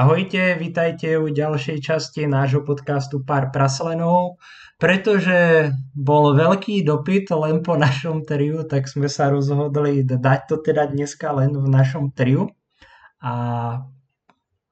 [0.00, 4.40] Ahojte, vítajte u ďalšej časti nášho podcastu Pár praslenov.
[4.80, 10.88] Pretože bol veľký dopyt len po našom triu, tak sme sa rozhodli dať to teda
[10.88, 12.48] dneska len v našom triu.
[13.20, 13.34] A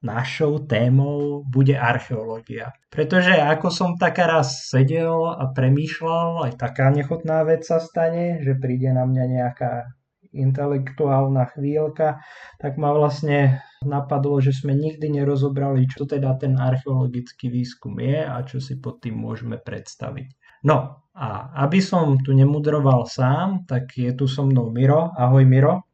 [0.01, 2.73] našou témou bude archeológia.
[2.89, 8.57] Pretože ako som taká raz sedel a premýšľal, aj taká nechutná vec sa stane, že
[8.57, 9.93] príde na mňa nejaká
[10.38, 12.23] intelektuálna chvíľka,
[12.62, 18.38] tak ma vlastne napadlo, že sme nikdy nerozobrali, čo teda ten archeologický výskum je a
[18.46, 20.38] čo si pod tým môžeme predstaviť.
[20.66, 25.15] No a aby som tu nemudroval sám, tak je tu so mnou Miro.
[25.15, 25.87] Ahoj Miro.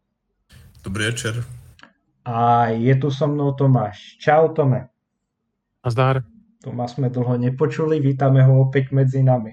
[0.85, 1.41] Dobrý večer.
[2.25, 4.17] A je tu so mnou Tomáš.
[4.21, 4.89] Čau Tome.
[5.85, 6.25] Nazdar.
[6.65, 9.53] Toma sme dlho nepočuli, vítame ho opäť medzi nami.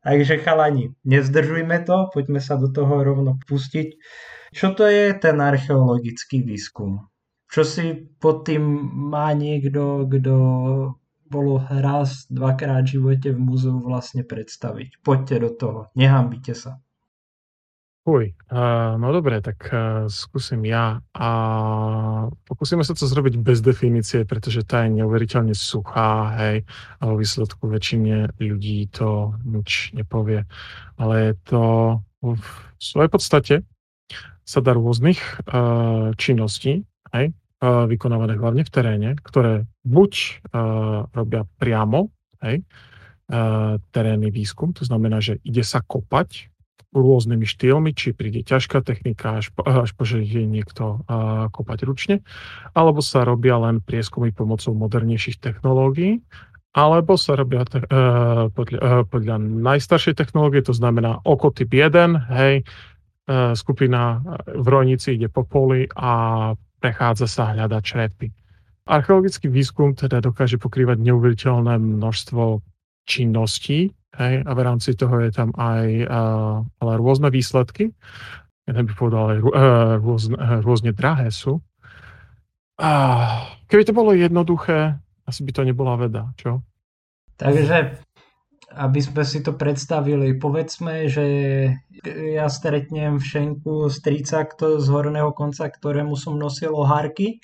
[0.00, 3.88] Takže chalani, nezdržujme to, poďme sa do toho rovno pustiť.
[4.50, 7.06] Čo to je ten archeologický výskum?
[7.50, 8.62] Čo si pod tým
[9.12, 10.36] má niekto, kto
[11.30, 15.04] bolo raz, dvakrát v živote v múzeu vlastne predstaviť?
[15.04, 16.82] Poďte do toho, nehambite sa.
[18.08, 21.28] Uj, uh, no dobre, tak uh, skúsim ja a
[22.48, 26.64] pokúsime sa to zrobiť bez definície, pretože tá je neuveriteľne suchá, hej,
[26.96, 30.48] a vo výsledku väčšine ľudí to nič nepovie.
[30.96, 31.62] Ale je to
[32.24, 32.40] v
[32.80, 33.54] svojej podstate
[34.48, 35.20] sa dá rôznych
[35.52, 40.12] uh, činností, hej, uh, vykonávané hlavne v teréne, ktoré buď
[40.56, 42.08] uh, robia priamo,
[42.40, 42.64] hej,
[43.28, 46.49] uh, terénny výskum, to znamená, že ide sa kopať
[46.90, 51.78] rôznymi štýlmi, či príde ťažká technika, až po, až po že ide niekto uh, kopať
[51.86, 52.16] ručne,
[52.74, 56.24] alebo sa robia len prieskumy pomocou modernejších technológií,
[56.74, 62.30] alebo sa robia te, uh, podľa, uh, podľa najstaršej technológie, to znamená oko typ 1,
[62.34, 68.28] hej, uh, skupina v rojnici ide po poli a prechádza sa hľadať črepy.
[68.90, 72.64] Archeologický výskum teda dokáže pokrývať neuveriteľné množstvo
[73.06, 77.94] činností, Hej, a v rámci toho je tam aj uh, ale rôzne výsledky.
[78.66, 79.50] Ja by povedal aj uh,
[80.02, 81.62] rôzne, rôzne drahé sú.
[82.80, 84.98] Uh, keby to bolo jednoduché,
[85.28, 86.64] asi by to nebola veda, čo?
[87.38, 88.02] Takže,
[88.74, 91.26] aby sme si to predstavili, povedzme, že
[92.34, 97.38] ja stretnem v šenku strica z horného konca, ktorému som nosil ohárky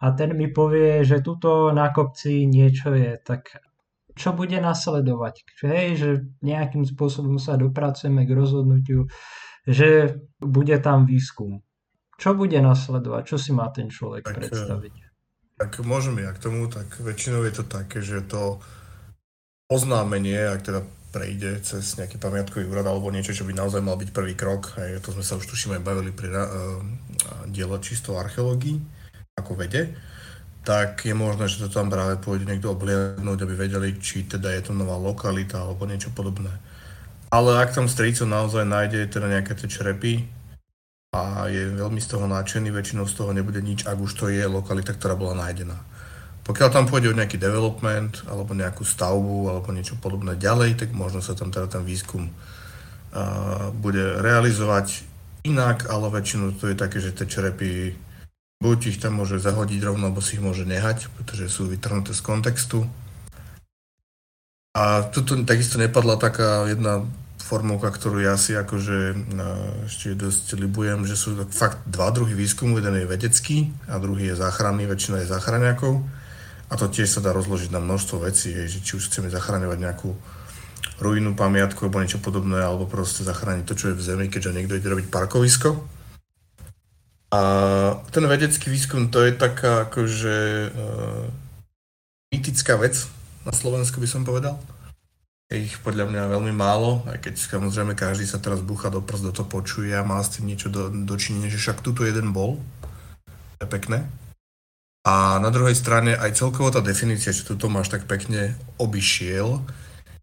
[0.00, 3.20] a ten mi povie, že tuto na kopci niečo je.
[3.20, 3.69] Tak
[4.20, 5.64] čo bude nasledovať.
[5.64, 6.10] Hej, že
[6.44, 9.08] nejakým spôsobom sa dopracujeme k rozhodnutiu,
[9.64, 11.64] že bude tam výskum.
[12.20, 13.22] Čo bude nasledovať?
[13.24, 14.94] Čo si má ten človek tak, predstaviť?
[15.56, 18.60] Tak môžem ja k tomu, tak väčšinou je to také, že to
[19.72, 24.10] oznámenie, ak teda prejde cez nejaký pamiatkový úrad alebo niečo, čo by naozaj mal byť
[24.14, 26.44] prvý krok, hej, to sme sa už tuším aj bavili pri uh,
[27.50, 28.78] diele čisto archeológii,
[29.34, 29.90] ako vede,
[30.60, 34.68] tak je možné, že to tam práve pôjde niekto obliadnúť, aby vedeli, či teda je
[34.68, 36.52] to nová lokalita alebo niečo podobné.
[37.32, 40.26] Ale ak tam strýco naozaj nájde teda nejaké tie črepy
[41.16, 44.44] a je veľmi z toho nadšený, väčšinou z toho nebude nič, ak už to je
[44.44, 45.78] lokalita, ktorá bola nájdená.
[46.44, 51.22] Pokiaľ tam pôjde o nejaký development alebo nejakú stavbu alebo niečo podobné ďalej, tak možno
[51.22, 55.06] sa tam teda ten výskum uh, bude realizovať
[55.46, 57.94] inak, ale väčšinou to je také, že tie črepy
[58.60, 62.20] Buď ich tam môže zahodiť rovno, alebo si ich môže nehať, pretože sú vytrhnuté z
[62.20, 62.84] kontextu.
[64.76, 67.08] A tuto takisto nepadla taká jedna
[67.40, 69.16] formulka, ktorú ja si akože
[69.88, 72.76] ešte dosť libujem, že sú fakt dva druhy výskumu.
[72.76, 76.04] Jeden je vedecký a druhý je záchranný, väčšina je záchraňakov.
[76.68, 80.12] A to tiež sa dá rozložiť na množstvo vecí, že či už chceme zachraňovať nejakú
[81.00, 84.76] ruinu, pamiatku alebo niečo podobné, alebo proste zachrániť to, čo je v zemi, keďže niekto
[84.76, 85.99] ide robiť parkovisko
[87.30, 87.40] a
[88.10, 90.36] ten vedecký výskum to je taká akože
[90.74, 91.30] uh,
[92.34, 93.06] mýtická vec
[93.46, 94.58] na Slovensku by som povedal.
[95.50, 99.30] Je ich podľa mňa veľmi málo, aj keď samozrejme každý sa teraz búcha do prst,
[99.30, 102.58] do to počuje a má s tým niečo do, dočinenie, že však tuto jeden bol.
[103.58, 104.06] To je pekné.
[105.06, 109.58] A na druhej strane aj celkovo tá definícia, čo tu Tomáš tak pekne obišiel,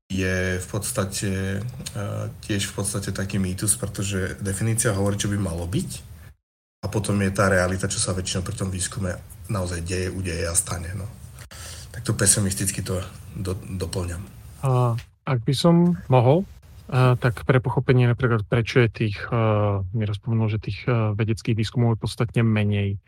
[0.08, 5.68] je v podstate uh, tiež v podstate taký mýtus, pretože definícia hovorí, čo by malo
[5.68, 6.17] byť
[6.82, 9.18] a potom je tá realita, čo sa väčšinou pri tom výskume
[9.50, 10.94] naozaj deje, udeje a stane.
[10.94, 11.08] No.
[12.06, 13.02] to pesimisticky to
[13.34, 14.22] do, doplňam.
[14.62, 14.94] A
[15.26, 16.46] ak by som mohol,
[16.88, 19.18] a, tak pre pochopenie napríklad, prečo je tých,
[19.92, 23.02] mi rozpomenul, že tých vedeckých výskumov je podstatne menej.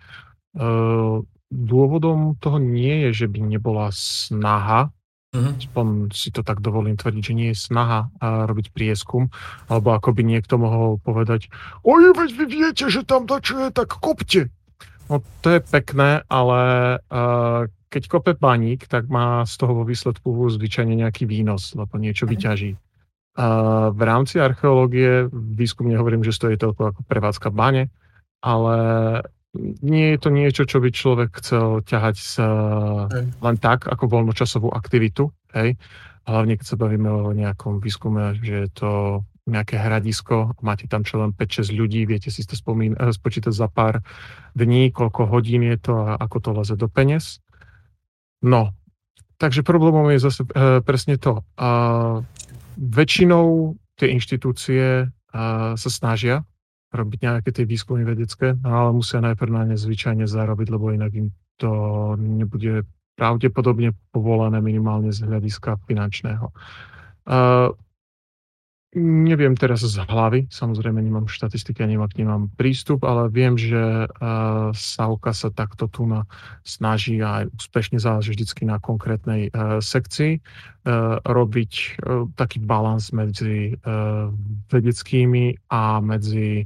[0.58, 1.22] Uh,
[1.54, 4.94] dôvodom toho nie je, že by nebola snaha
[5.30, 6.10] Uh-huh.
[6.10, 9.30] Si to tak dovolím tvrdiť, že nie je snaha a robiť prieskum,
[9.70, 11.54] alebo ako by niekto mohol povedať,
[11.86, 14.50] oj, veď vy viete, že tam dačo je, tak kopte.
[15.06, 16.60] No to je pekné, ale
[16.98, 22.26] uh, keď kope baník, tak má z toho vo výsledku zvyčajne nejaký výnos, lebo niečo
[22.26, 22.32] mhm.
[22.34, 22.72] vyťaží.
[23.38, 27.94] Uh, v rámci archeológie výskum nehovorím, že stojí toľko ako prevádzka bane,
[28.42, 28.76] ale
[29.58, 32.48] nie je to niečo, čo by človek chcel ťahať sa
[33.18, 35.34] len tak, ako voľnočasovú aktivitu.
[35.58, 35.82] Hej.
[36.30, 38.92] Hlavne keď sa bavíme o nejakom výskume, že je to
[39.50, 43.66] nejaké hradisko, máte tam čo len 5-6 ľudí, viete si to spomín- eh, spočítať za
[43.66, 44.06] pár
[44.54, 47.42] dní, koľko hodín je to a ako to leze do peniaz.
[48.46, 48.70] No,
[49.42, 51.44] takže problémom je zase e, presne to.
[51.60, 51.70] A
[52.80, 56.48] väčšinou tie inštitúcie a, sa snažia
[56.90, 61.28] robiť nejaké tie výskumy vedecké, ale musia najprv na ne zvyčajne zarobiť, lebo inak im
[61.62, 61.72] to
[62.18, 62.88] nebude
[63.20, 66.50] pravdepodobne povolené minimálne z hľadiska finančného.
[67.30, 67.76] Uh,
[68.98, 74.10] Neviem teraz z hlavy, samozrejme nemám štatistiky a nemám k nemám prístup, ale viem, že
[74.10, 76.26] uh, Sauka sa takto tu na,
[76.66, 83.78] snaží aj úspešne záleží vždycky na konkrétnej uh, sekcii uh, robiť uh, taký balans medzi
[83.78, 84.34] uh,
[84.74, 86.66] vedeckými a medzi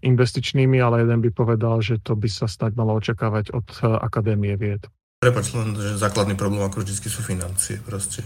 [0.00, 4.56] investičnými, ale jeden by povedal, že to by sa stať malo očakávať od uh, Akadémie
[4.56, 4.88] vied.
[5.20, 8.24] Prepač, len, že základný problém ako vždy sú financie proste.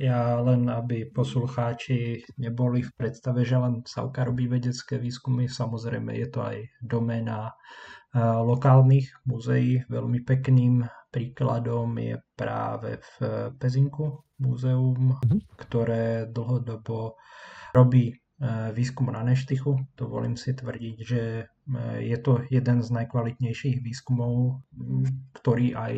[0.00, 5.46] Ja len, aby poslucháči neboli v predstave, že len Savka robí vedecké výskumy.
[5.46, 7.52] Samozrejme je to aj doména
[8.18, 9.84] lokálnych muzeí.
[9.86, 13.14] Veľmi pekným príkladom je práve v
[13.60, 15.38] Pezinku múzeum, mhm.
[15.60, 17.20] ktoré dlhodobo
[17.76, 18.21] robí
[18.74, 19.78] výskum na Neštychu.
[19.94, 21.46] Dovolím si tvrdiť, že
[22.02, 24.66] je to jeden z najkvalitnejších výskumov,
[25.38, 25.94] ktorý aj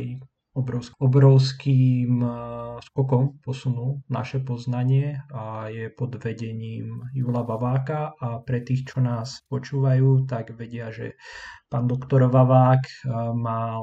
[0.54, 2.32] obrovsk- obrovským eh,
[2.80, 9.42] skokom posunul naše poznanie a je pod vedením Jula Baváka a pre tých, čo nás
[9.50, 11.18] počúvajú, tak vedia, že
[11.66, 12.86] pán doktor Vavák
[13.34, 13.82] mal,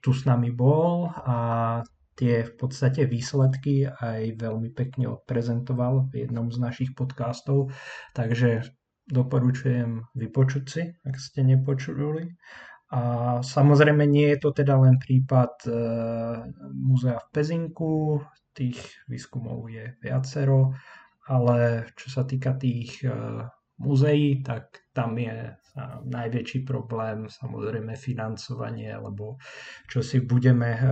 [0.00, 1.36] tu s nami bol a
[2.16, 7.72] tie v podstate výsledky aj veľmi pekne odprezentoval v jednom z našich podcastov,
[8.12, 8.66] takže
[9.10, 12.30] doporučujem vypočuť si, ak ste nepočuli.
[12.90, 13.02] A
[13.38, 15.70] samozrejme nie je to teda len prípad e,
[16.74, 18.18] múzea v Pezinku,
[18.50, 20.74] tých výskumov je viacero,
[21.30, 23.14] ale čo sa týka tých e,
[23.78, 25.54] múzeí, tak tam je
[26.04, 29.38] najväčší problém samozrejme financovanie, lebo
[29.86, 30.82] čo si budeme, e,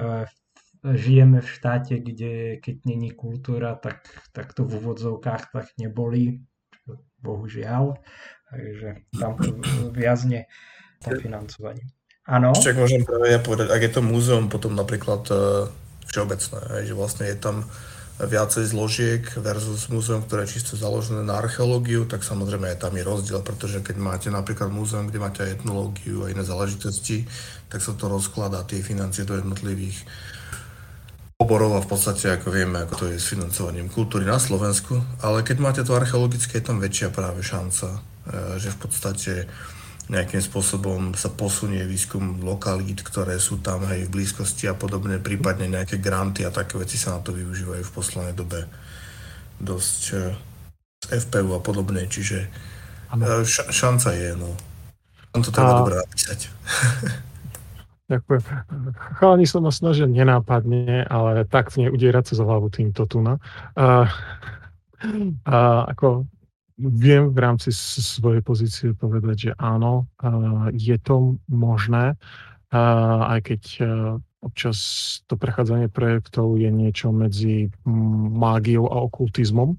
[0.95, 6.47] žijeme v štáte, kde keď není kultúra, tak, tak to v úvodzovkách tak neboli,
[7.21, 7.99] bohužiaľ.
[8.49, 8.89] Takže
[9.21, 9.49] tam to
[9.93, 10.49] viazne
[11.05, 11.89] tam financovaním.
[12.29, 12.53] Áno.
[12.53, 15.69] Ešte ak môžem práve ja povedať, ak je to múzeum potom napríklad uh,
[16.13, 17.65] všeobecné, že vlastne je tam
[18.19, 23.07] viacej zložiek versus múzeum, ktoré je čisto založené na archeológiu, tak samozrejme aj tam je
[23.07, 27.31] rozdiel, pretože keď máte napríklad múzeum, kde máte aj etnológiu a iné záležitosti,
[27.71, 30.03] tak sa to rozkladá tie financie do jednotlivých
[31.39, 35.47] oborov a v podstate ako vieme, ako to je s financovaním kultúry na Slovensku, ale
[35.47, 39.33] keď máte to archeologické, je tam väčšia práve šanca, eh, že v podstate
[40.11, 45.71] nejakým spôsobom sa posunie výskum lokalít, ktoré sú tam hej, v blízkosti a podobne, prípadne
[45.71, 48.67] nejaké granty a také veci sa na to využívajú v poslednej dobe
[49.63, 52.51] dosť z eh, FPU a podobne, čiže
[53.15, 54.59] eh, š- šanca je, no.
[55.39, 55.79] On to treba a...
[55.87, 56.51] dobre napísať.
[58.09, 58.41] Ďakujem.
[59.21, 63.37] Chalani sa ma snažia nenápadne, ale tak neudierať sa za hlavu týmto tu na.
[63.77, 64.09] A,
[65.45, 65.59] a
[65.93, 66.25] ako
[66.81, 70.09] viem v rámci svojej pozície povedať, že áno,
[70.73, 72.17] je to možné,
[72.73, 73.63] aj keď
[74.41, 74.79] občas
[75.29, 77.69] to prechádzanie projektov je niečo medzi
[78.41, 79.77] mágiou a okultizmom.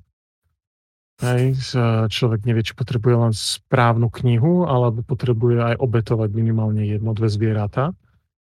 [1.26, 1.74] Hej,
[2.14, 7.98] človek nevie, či potrebuje len správnu knihu, alebo potrebuje aj obetovať minimálne jedno, dve zvieratá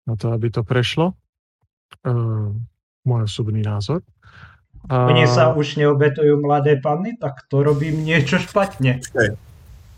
[0.05, 1.17] na to, aby to prešlo.
[2.05, 2.53] Uh,
[3.05, 4.01] môj osobný názor.
[4.89, 5.09] A...
[5.09, 9.01] Oni sa už neobetujú mladé panny, tak to robím niečo špatne.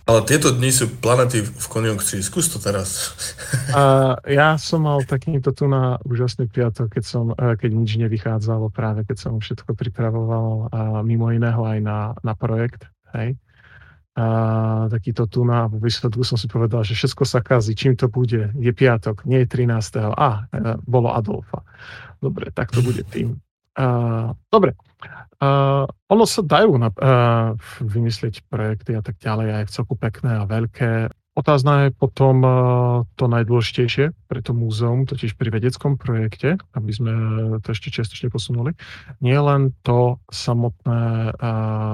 [0.08, 2.24] Ale tieto dni sú planety v konjunkcii.
[2.24, 3.12] Skús to teraz.
[3.76, 8.72] A ja som mal takýto tu na úžasný piatok, keď, som, e, keď nič nevychádzalo,
[8.72, 12.88] práve keď som všetko pripravoval a mimo iného aj na, na projekt.
[13.12, 13.36] Hej.
[14.18, 18.50] A takýto tu na výsledku som si povedal, že všetko sa kazí, čím to bude.
[18.58, 20.10] Je piatok, nie je 13.
[20.10, 21.62] A, e, bolo Adolfa.
[22.18, 23.38] Dobre, tak to bude tým.
[23.78, 24.74] Uh, dobre.
[25.38, 30.42] Uh, ono sa dajú na, uh, vymyslieť projekty a tak ďalej, aj v celku pekné
[30.42, 31.14] a veľké.
[31.38, 37.14] Otázna je potom uh, to najdôležitejšie pre to múzeum, totiž pri vedeckom projekte, aby sme
[37.62, 38.74] to ešte čiastočne posunuli,
[39.22, 41.38] nie len to samotné,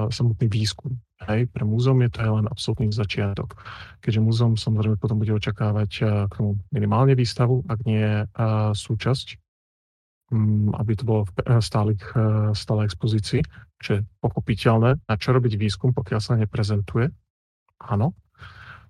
[0.08, 0.96] samotný výskum.
[1.24, 3.56] Hej, pre múzeum je to aj len absolútny začiatok.
[4.04, 5.90] Keďže múzeum samozrejme potom bude očakávať
[6.28, 8.28] k tomu minimálne výstavu, ak nie
[8.76, 9.40] súčasť,
[10.30, 11.32] mm, aby to bolo v
[11.64, 12.04] stálych,
[12.52, 13.40] stálej expozícii,
[13.80, 15.00] čo je pochopiteľné.
[15.08, 17.08] A čo robiť výskum, pokiaľ sa neprezentuje?
[17.80, 18.12] Áno.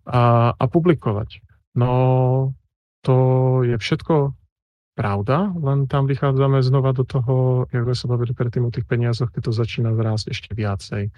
[0.04, 1.38] A, a publikovať.
[1.78, 1.90] No,
[3.02, 3.14] to
[3.62, 4.34] je všetko
[4.94, 9.34] pravda, len tam vychádzame znova do toho, jak sme sa bavili predtým o tých peniazoch,
[9.34, 11.10] keď to začína zrásť ešte viacej.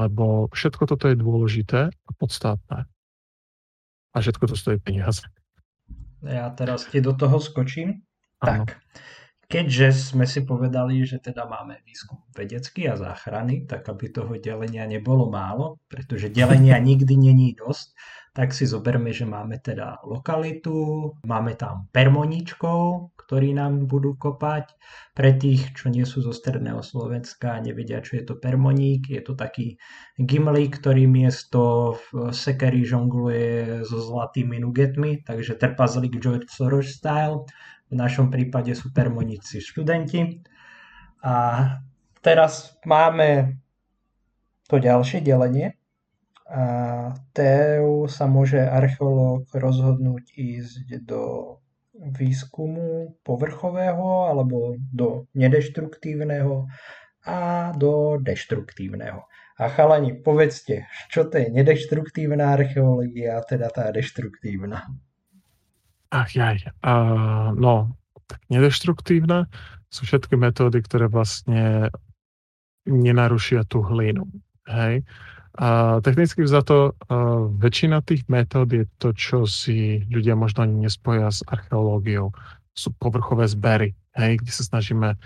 [0.00, 2.88] Lebo všetko toto je dôležité a podstatné.
[4.12, 5.28] A všetko to stojí peniaze.
[6.24, 8.02] Ja teraz ti do toho skočím.
[8.42, 8.66] Ano.
[8.66, 8.80] Tak,
[9.48, 14.84] keďže sme si povedali, že teda máme výskum vedecký a záchrany, tak aby toho delenia
[14.84, 17.96] nebolo málo, pretože delenia nikdy není dosť,
[18.36, 24.78] tak si zoberme, že máme teda lokalitu, máme tam permoničkov, ktorí nám budú kopať.
[25.12, 29.20] Pre tých, čo nie sú zo stredného Slovenska a nevedia, čo je to permoník, je
[29.26, 29.74] to taký
[30.16, 37.42] gimli, ktorý miesto v sekery žongluje so zlatými nugetmi, takže trpazlík George Soros style.
[37.88, 40.44] V našom prípade sú permoníci študenti.
[41.24, 41.34] A
[42.20, 43.58] teraz máme
[44.68, 45.78] to ďalšie delenie,
[46.48, 51.22] a TEU sa môže archeológ rozhodnúť ísť do
[51.92, 56.64] výskumu povrchového alebo do nedeštruktívneho
[57.28, 59.28] a do deštruktívneho.
[59.60, 64.88] A chalani, povedzte, čo to je nedeštruktívna archeológia teda tá deštruktívna?
[66.08, 67.92] Ach jaj, uh, no,
[68.28, 69.44] tak nedeštruktívne
[69.88, 71.92] sú všetky metódy, ktoré vlastne
[72.88, 74.24] nenarušia tú hlinu.
[74.68, 75.04] Hej?
[75.58, 81.28] A technicky to, uh, väčšina tých metód je to, čo si ľudia možno ani nespoja
[81.28, 82.32] s archeológiou.
[82.72, 85.18] Sú povrchové zbery, hej, kde sa snažíme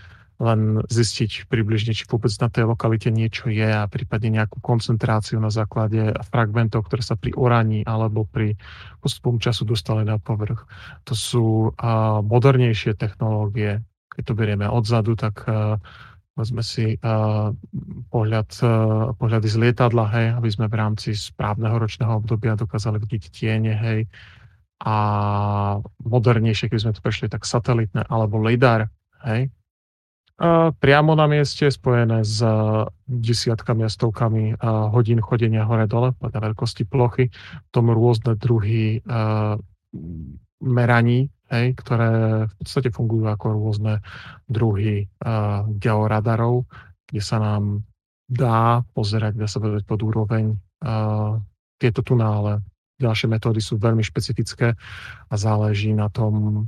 [0.42, 5.54] len zistiť približne, či vôbec na tej lokalite niečo je a prípadne nejakú koncentráciu na
[5.54, 8.58] základe fragmentov, ktoré sa pri oraní alebo pri
[8.98, 10.66] postupom času dostali na povrch.
[11.06, 11.70] To sú
[12.26, 13.86] modernejšie technológie.
[14.10, 15.46] Keď to berieme odzadu, tak
[16.34, 16.98] povedzme si
[18.10, 18.50] pohľad,
[19.14, 24.10] pohľady z lietadla, hej, aby sme v rámci správneho ročného obdobia dokázali vidieť tiene, hej,
[24.82, 24.96] a
[26.02, 28.90] modernejšie, keď sme to prešli, tak satelitné alebo lidar,
[29.22, 29.46] hej,
[30.82, 32.42] priamo na mieste spojené s
[33.06, 34.58] desiatkami a stovkami
[34.90, 37.30] hodín chodenia hore-dole podľa veľkosti plochy,
[37.70, 38.98] tom rôzne druhy
[40.62, 42.10] meraní hej, ktoré
[42.48, 44.00] v podstate fungujú ako rôzne
[44.48, 46.64] druhy uh, georadarov,
[47.06, 47.84] kde sa nám
[48.24, 50.56] dá pozerať, dá sa povedať pod úroveň
[51.76, 52.64] tieto tunále.
[52.96, 54.72] Ďalšie metódy sú veľmi špecifické
[55.28, 56.64] a záleží na tom,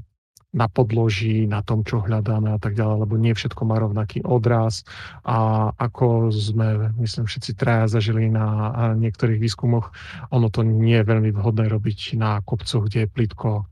[0.55, 4.87] na podloží, na tom, čo hľadáme a tak ďalej, lebo nie všetko má rovnaký odraz
[5.27, 9.91] a ako sme, myslím, všetci traja zažili na niektorých výskumoch,
[10.31, 13.67] ono to nie je veľmi vhodné robiť na kopcoch, kde je plitko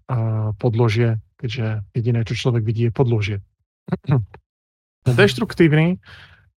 [0.59, 3.39] podložie, keďže jediné, čo človek vidí, je podložie.
[5.07, 6.03] Deštruktívny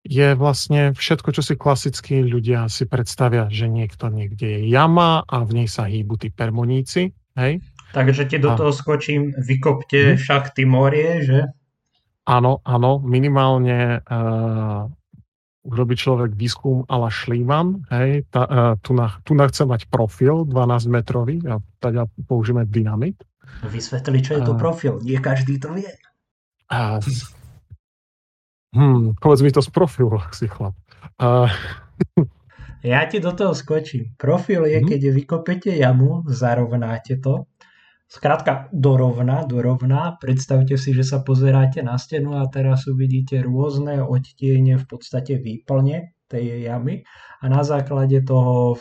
[0.04, 5.36] je vlastne všetko, čo si klasicky ľudia si predstavia, že niekto niekde je jama a
[5.44, 7.64] v nej sa hýbu tí permoníci, hej?
[7.94, 10.18] Takže ti do toho skočím, vykopte hmm.
[10.18, 11.40] šachty morie, že?
[12.26, 14.90] Áno, áno, minimálne uh,
[15.62, 20.42] urobí človek výskum ala Schliemann, hej, tá, uh, tu, na, tu na chce mať profil
[20.42, 23.22] 12 metrový a teda použijeme dynamit.
[23.62, 25.92] Vysvetli, čo je to uh, profil, nie každý to vie.
[26.66, 26.98] Uh,
[28.74, 30.74] hm, povedz mi to z profilu, si chlap.
[31.20, 31.46] Uh,
[32.84, 34.12] ja ti do toho skočím.
[34.18, 34.88] Profil je, hmm.
[34.90, 37.48] keď vykopete jamu, zarovnáte to
[38.14, 40.14] Skrátka dorovna, dorovna.
[40.22, 46.14] Predstavte si, že sa pozeráte na stenu a teraz uvidíte rôzne odtiene v podstate výplne
[46.30, 47.02] tej jamy
[47.42, 48.78] a na základe toho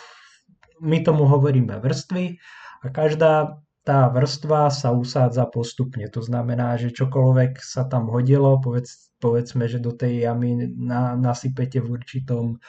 [0.86, 2.38] my tomu hovoríme vrstvy
[2.86, 6.06] a každá tá vrstva sa usádza postupne.
[6.14, 11.82] To znamená, že čokoľvek sa tam hodilo, povedz, povedzme, že do tej jamy na, nasypete
[11.82, 12.62] v určitom,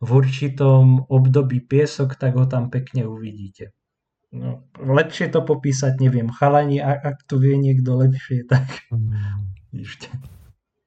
[0.00, 3.76] v určitom období piesok, tak ho tam pekne uvidíte.
[4.28, 6.28] No, lepšie to popísať neviem.
[6.28, 8.68] Chalani, ak, to vie niekto lepšie, tak
[9.72, 10.12] ešte.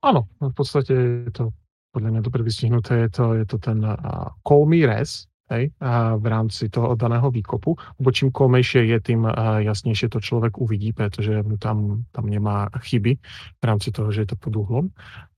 [0.02, 1.54] Áno, v podstate je to
[1.92, 6.16] podľa mňa dobre vystihnuté, je to, je to ten uh, call me res, hej, a
[6.16, 9.28] v rámci toho daného výkopu, lebo čím kolmejšie je, tým
[9.68, 13.20] jasnejšie to človek uvidí, pretože tam, tam nemá chyby
[13.60, 14.86] v rámci toho, že je to pod uhlom.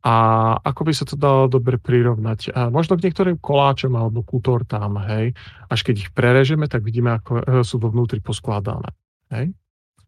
[0.03, 0.13] A
[0.59, 2.51] ako by sa to dalo dobre prirovnať?
[2.53, 5.31] A možno k niektorým koláčom alebo ku tortám, hej.
[5.71, 8.91] Až keď ich prerežeme, tak vidíme, ako e, sú vo vnútri poskladané.
[9.31, 9.55] Hej?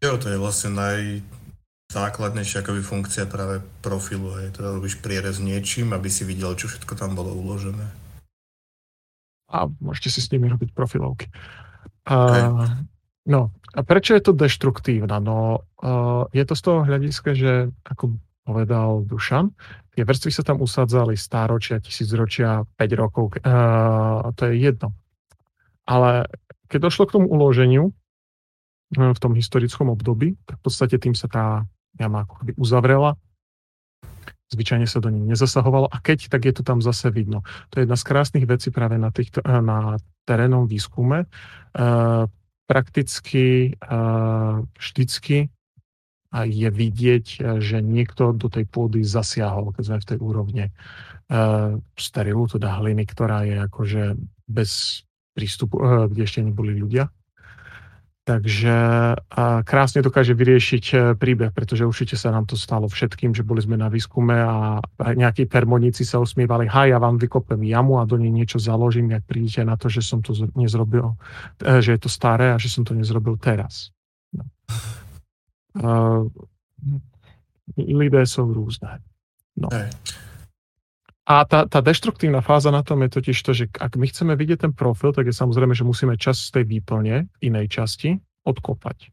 [0.04, 1.24] Jo, to je vlastne naj,
[1.88, 4.36] základnejšia akoby funkcia práve profilu.
[4.36, 4.52] Hej.
[4.60, 8.05] Teda robíš prierez niečím, aby si videl, čo všetko tam bolo uložené.
[9.46, 11.30] A môžete si s nimi robiť profilovky.
[12.06, 12.66] Uh,
[13.26, 15.18] no, a prečo je to deštruktívna?
[15.22, 19.50] No, uh, je to z toho hľadiska, že ako povedal Dušan,
[19.98, 24.94] tie vrstvy sa tam usádzali stáročia, tisícročia, 5 rokov, uh, to je jedno.
[25.86, 26.30] Ale
[26.70, 31.26] keď došlo k tomu uloženiu uh, v tom historickom období, tak v podstate tým sa
[31.26, 31.44] tá
[31.98, 33.18] jama ako uzavrela
[34.46, 37.42] Zvyčajne sa do nej nezasahovalo a keď, tak je to tam zase vidno.
[37.74, 41.26] To je jedna z krásnych vecí práve na, týchto, eh, na terénom výskume.
[41.26, 42.24] Eh,
[42.66, 45.50] prakticky eh, vždycky
[46.36, 47.26] je vidieť,
[47.64, 50.64] že niekto do tej pôdy zasiahol, keď sme v tej úrovne
[51.96, 54.04] sterilu, teda hliny, ktorá je akože
[54.44, 55.00] bez
[55.32, 55.80] prístupu,
[56.12, 57.08] kde ešte neboli ľudia.
[58.26, 58.74] Takže
[59.62, 63.78] krásne dokáže vyriešiť e, príbeh, pretože určite sa nám to stalo všetkým, že boli sme
[63.78, 68.34] na výskume a nejakí permoníci sa usmievali, haj, ja vám vykopem jamu a do nej
[68.34, 71.14] niečo založím, ak prídete na to, že som to nezrobil,
[71.62, 73.94] e, že je to staré a že som to nezrobil teraz.
[74.34, 74.42] No.
[75.78, 76.26] Uh,
[77.78, 79.06] lidé sú rôzne.
[79.54, 79.70] No.
[81.26, 84.70] A tá, tá deštruktívna fáza na tom je totiž to, že ak my chceme vidieť
[84.70, 89.10] ten profil, tak je samozrejme, že musíme čas z tej výplne inej časti odkopať.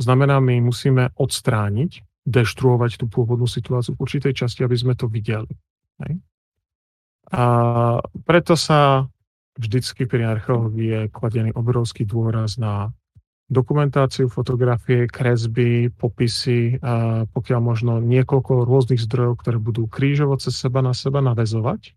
[0.00, 5.52] Znamená, my musíme odstrániť, deštruovať tú pôvodnú situáciu v určitej časti, aby sme to videli.
[6.00, 6.16] Hej?
[7.28, 7.42] A
[8.24, 9.04] preto sa
[9.60, 12.88] vždycky pri archeológii je kladený obrovský dôraz na
[13.50, 20.80] dokumentáciu, fotografie, kresby, popisy, a pokiaľ možno niekoľko rôznych zdrojov, ktoré budú krížovo cez seba
[20.80, 21.92] na seba navezovať.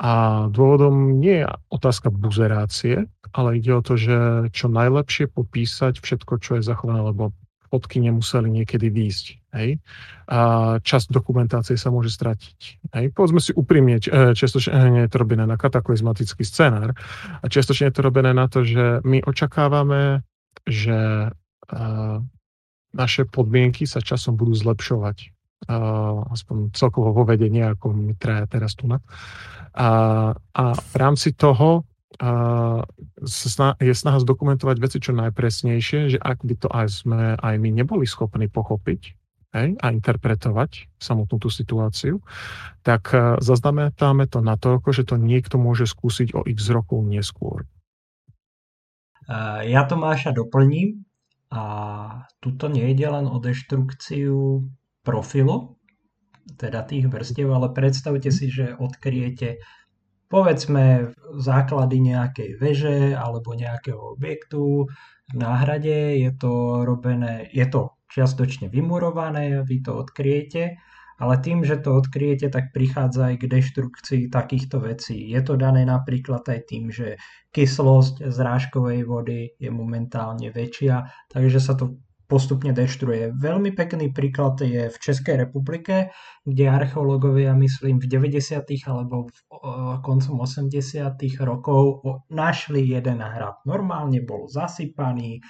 [0.00, 6.42] A dôvodom nie je otázka buzerácie, ale ide o to, že čo najlepšie popísať všetko,
[6.42, 7.30] čo je zachované, lebo
[7.74, 9.26] fotky nemuseli niekedy výjsť.
[9.58, 9.82] Hej?
[10.30, 10.38] A
[10.78, 12.58] časť dokumentácie sa môže stratiť.
[12.94, 13.10] Hej?
[13.10, 16.94] Povedzme si úprimne, e, čiastočne je to robené na kataklizmatický scenár
[17.42, 20.22] a čiastočne je to robené na to, že my očakávame
[20.62, 22.18] že uh,
[22.94, 25.34] naše podmienky sa časom budú zlepšovať.
[25.64, 29.00] Uh, aspoň celkovo vo vedení, ako my traja teraz tu na.
[29.74, 29.88] A,
[30.36, 31.82] a v rámci toho
[32.20, 32.84] uh,
[33.80, 38.04] je snaha zdokumentovať veci čo najpresnejšie, že ak by to aj sme aj my neboli
[38.04, 39.16] schopní pochopiť
[39.54, 42.18] a interpretovať samotnú tú situáciu,
[42.82, 47.62] tak zaznamenáme to na to, že to niekto môže skúsiť o x rokov neskôr.
[49.64, 51.04] Ja Tomáša doplním
[51.48, 51.62] a
[52.44, 54.66] tuto nejde len o deštrukciu
[55.04, 55.80] profilu,
[56.60, 59.62] teda tých vrstiev, ale predstavte si, že odkriete
[60.28, 64.90] povedzme základy nejakej veže alebo nejakého objektu.
[65.30, 70.76] V náhrade, je to robené, je to čiastočne vymurované, vy to odkriete
[71.18, 75.30] ale tým, že to odkryjete, tak prichádza aj k deštrukcii takýchto vecí.
[75.30, 77.20] Je to dané napríklad aj tým, že
[77.54, 83.36] kyslosť zrážkovej vody je momentálne väčšia, takže sa to postupne deštruje.
[83.36, 86.10] Veľmi pekný príklad je v Českej republike,
[86.42, 88.64] kde archeológovia, myslím, v 90.
[88.88, 89.36] alebo v,
[90.00, 91.14] koncom 80.
[91.44, 93.60] rokov našli jeden hrad.
[93.68, 95.44] Normálne bol zasypaný,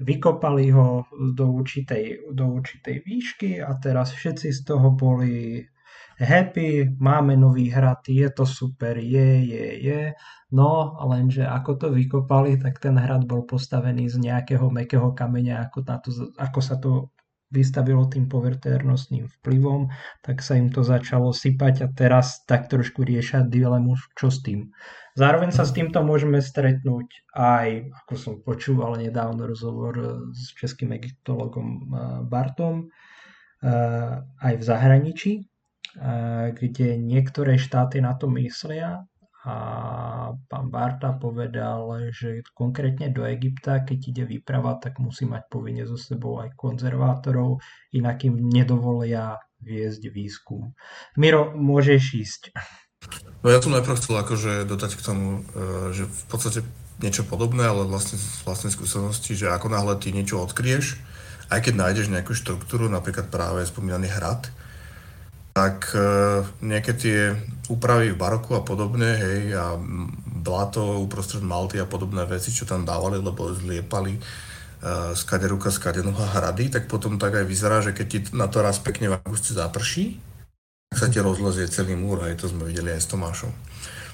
[0.00, 5.64] vykopali ho do určitej, do určitej výšky a teraz všetci z toho boli
[6.18, 10.02] happy, máme nový hrad, je to super, je, je, je.
[10.52, 15.78] No, lenže ako to vykopali, tak ten hrad bol postavený z nejakého mekého kameňa, ako,
[15.84, 17.12] na to, ako sa to
[17.50, 19.90] vystavilo tým povertérnostným vplyvom,
[20.22, 24.74] tak sa im to začalo sypať a teraz tak trošku riešať dilemu, čo s tým.
[25.16, 31.68] Zároveň sa s týmto môžeme stretnúť aj, ako som počúval nedávno rozhovor s českým egyptologom
[31.68, 31.80] eh,
[32.26, 32.92] Bartom,
[33.64, 39.08] eh, aj v zahraničí, eh, kde niektoré štáty na to myslia
[39.46, 39.56] a
[40.50, 45.94] pán Barta povedal, že konkrétne do Egypta, keď ide výprava, tak musí mať povinne so
[45.94, 47.62] sebou aj konzervátorov,
[47.94, 50.74] inak im nedovolia viesť výskum.
[51.14, 52.42] Miro, môžeš ísť.
[53.46, 56.60] No ja som najprv chcel akože dodať k tomu, e, že v podstate
[56.98, 60.98] niečo podobné, ale vlastne z vlastnej skúsenosti, že ako náhle ty niečo odkrieš,
[61.54, 64.50] aj keď nájdeš nejakú štruktúru, napríklad práve spomínaný hrad,
[65.56, 66.04] tak e,
[66.60, 67.32] nejaké tie
[67.72, 69.80] úpravy v baroku a podobne, hej, a
[70.44, 76.06] blato uprostred Malty a podobné veci, čo tam dávali, lebo zliepali uh, skade ruka, skade
[76.06, 79.18] noha hrady, tak potom tak aj vyzerá, že keď ti na to raz pekne v
[79.18, 80.22] auguste zaprší,
[80.94, 83.50] tak sa ti rozlezie celý múr, aj to sme videli aj s Tomášom.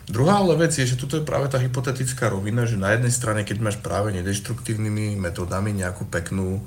[0.09, 3.45] Druhá ale vec je, že tuto je práve tá hypotetická rovina, že na jednej strane,
[3.45, 6.65] keď máš práve nedeštruktívnymi metodami nejakú peknú,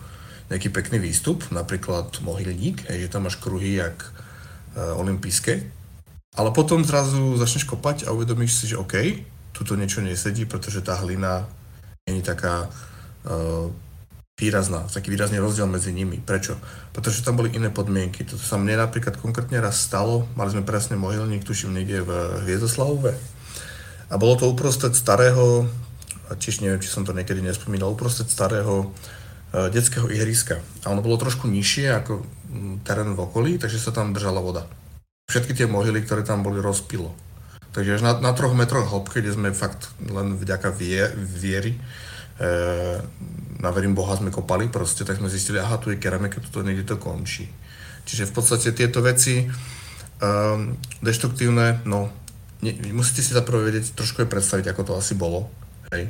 [0.54, 4.15] nejaký pekný výstup, napríklad mohylník, hej, že tam máš kruhy jak
[4.76, 5.64] Eh, olympijské.
[6.36, 9.24] Ale potom zrazu začneš kopať a uvedomíš si, že OK,
[9.56, 11.48] tuto niečo nesedí, pretože tá hlina
[12.04, 13.72] je taká uh,
[14.36, 16.20] výrazná, taký výrazný rozdiel medzi nimi.
[16.20, 16.60] Prečo?
[16.92, 18.28] Pretože tam boli iné podmienky.
[18.28, 22.12] Toto sa mne napríklad konkrétne raz stalo, mali sme presne mohylník, tuším niekde v
[22.44, 23.16] Hviezdoslavove.
[24.12, 25.72] A bolo to uprostred starého,
[26.36, 30.60] tiež neviem, či som to niekedy nespomínal, uprostred starého uh, detského ihriska.
[30.84, 32.35] A ono bolo trošku nižšie ako
[32.84, 34.64] terén v okolí, takže sa tam držala voda.
[35.26, 37.14] Všetky tie mohyly, ktoré tam boli, rozpilo.
[37.76, 42.50] Takže až na, na troch metroch hĺbke, kde sme fakt len vďaka vie, viery, e,
[43.60, 46.88] na verím Boha sme kopali proste, tak sme zistili, aha, tu je keramika, tu niekde
[46.88, 47.52] to končí.
[48.06, 49.46] Čiže v podstate tieto veci e,
[51.04, 52.14] deštruktívne, no,
[52.64, 55.52] ne, musíte si zaprvé vedieť, trošku je predstaviť, ako to asi bolo,
[55.92, 56.08] hej,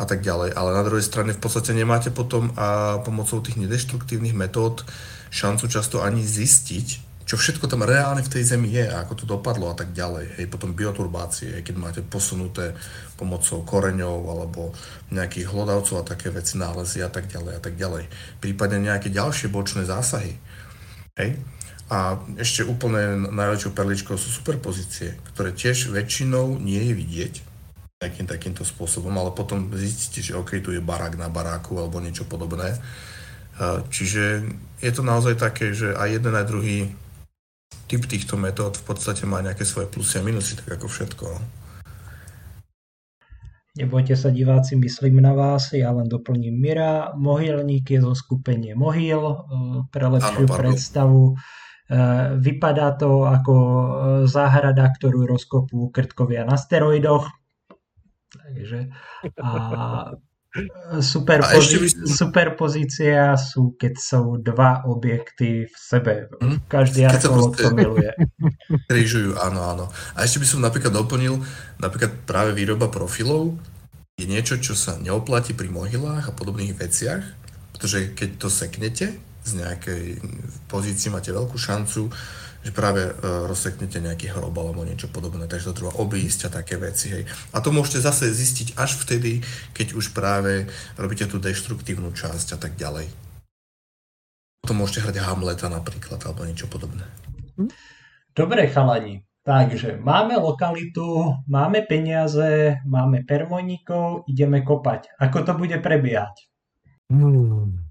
[0.00, 0.56] a tak ďalej.
[0.56, 4.86] Ale na druhej strane v podstate nemáte potom a pomocou tých nedeštruktívnych metód
[5.32, 9.24] šancu často ani zistiť, čo všetko tam reálne v tej zemi je a ako to
[9.24, 10.36] dopadlo a tak ďalej.
[10.36, 12.76] Hej, potom bioturbácie, keď máte posunuté
[13.16, 14.76] pomocou koreňov alebo
[15.08, 18.04] nejakých hlodavcov a také veci, nálezy a tak ďalej a tak ďalej.
[18.44, 20.36] Prípadne nejaké ďalšie bočné zásahy.
[21.16, 21.40] Hej.
[21.88, 27.34] A ešte úplne najväčšou perličkou sú superpozície, ktoré tiež väčšinou nie je vidieť
[28.02, 32.26] takým takýmto spôsobom, ale potom zistíte, že OK, tu je barák na baráku alebo niečo
[32.26, 32.74] podobné.
[33.60, 34.48] Čiže
[34.80, 36.78] je to naozaj také, že aj jeden aj druhý
[37.86, 41.24] typ týchto metód v podstate má nejaké svoje plusy a minusy, tak ako všetko.
[41.28, 41.40] No.
[43.72, 47.16] Nebojte sa diváci, myslím na vás, ja len doplním Mira.
[47.16, 49.36] Mohylník je zo skupenie Mohyl, e,
[49.88, 51.22] pre lepšiu ano, predstavu.
[51.32, 51.34] E,
[52.36, 53.84] vypadá to ako e,
[54.28, 57.32] záhrada, ktorú rozkopú krtkovia na steroidoch.
[58.32, 58.92] Takže
[59.40, 59.52] a
[61.00, 61.88] Super, pozi- by...
[62.04, 66.28] super pozícia sú, keď sú dva objekty v sebe.
[66.44, 66.60] Hmm?
[66.68, 68.12] Každý archeológ to miluje.
[68.84, 69.84] Križujú, áno, áno.
[70.12, 71.40] A ešte by som napríklad doplnil,
[71.80, 73.56] napríklad práve výroba profilov
[74.20, 77.24] je niečo, čo sa neoplatí pri mohylách a podobných veciach,
[77.72, 79.06] pretože keď to seknete
[79.42, 80.20] z nejakej
[80.68, 82.12] pozícii, máte veľkú šancu,
[82.62, 83.12] že práve e,
[83.50, 87.10] rozseknete nejaký hrob alebo niečo podobné, takže to treba obísť a také veci.
[87.10, 87.24] Hej.
[87.50, 89.42] A to môžete zase zistiť až vtedy,
[89.74, 93.10] keď už práve robíte tú deštruktívnu časť a tak ďalej.
[94.62, 97.02] Potom môžete hrať Hamleta napríklad alebo niečo podobné.
[98.30, 105.18] Dobre chalani, takže máme lokalitu, máme peniaze, máme permoníkov, ideme kopať.
[105.18, 106.46] Ako to bude prebiehať?
[107.10, 107.81] Hmm.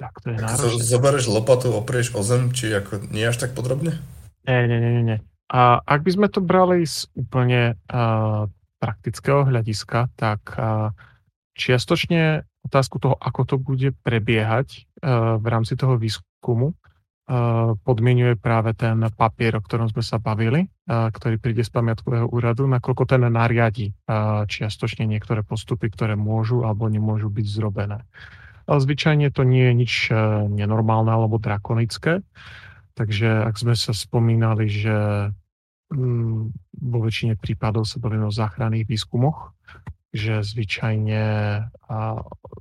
[0.00, 0.80] Tak to je náročné.
[0.80, 4.00] Zoberieš lopatu, oprieš o zem, či ako nie až tak podrobne?
[4.48, 5.18] Nie, nie, nie, nie.
[5.52, 8.48] A ak by sme to brali z úplne uh,
[8.80, 10.96] praktického hľadiska, tak uh,
[11.52, 18.72] čiastočne otázku toho, ako to bude prebiehať uh, v rámci toho výskumu, uh, podmienuje práve
[18.72, 23.28] ten papier, o ktorom sme sa bavili, uh, ktorý príde z pamiatkového úradu, nakoľko ten
[23.28, 23.92] nariadi
[24.48, 28.00] čiastočne niektoré postupy, ktoré môžu alebo nemôžu byť zrobené.
[28.78, 30.14] Zvyčajne to nie je nič e,
[30.46, 32.22] nenormálne alebo drakonické.
[32.94, 35.30] Takže ak sme sa spomínali, že
[35.90, 36.40] mm,
[36.78, 39.56] vo väčšine prípadov sa bavíme o záchranných výskumoch,
[40.10, 41.22] že zvyčajne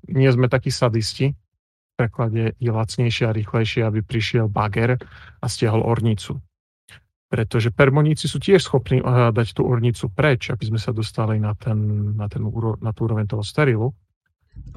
[0.10, 4.95] nie sme takí sadisti, v preklade je lacnejšie a rýchlejšie, aby prišiel bager
[5.41, 6.39] a stiahol ornicu.
[7.30, 11.54] Pretože permoníci sú tiež schopní uh, dať tú ornicu preč, aby sme sa dostali na,
[11.54, 11.78] ten,
[12.17, 12.41] na, ten,
[12.82, 13.93] na tú úroveň toho sterilu.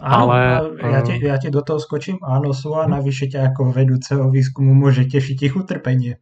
[0.03, 0.39] Áno, ale,
[0.83, 2.19] ja, ti, ja ti do toho skočím.
[2.27, 6.19] Áno, sú a navyše ťa ako vedúceho výskumu môže tešiť ich utrpenie.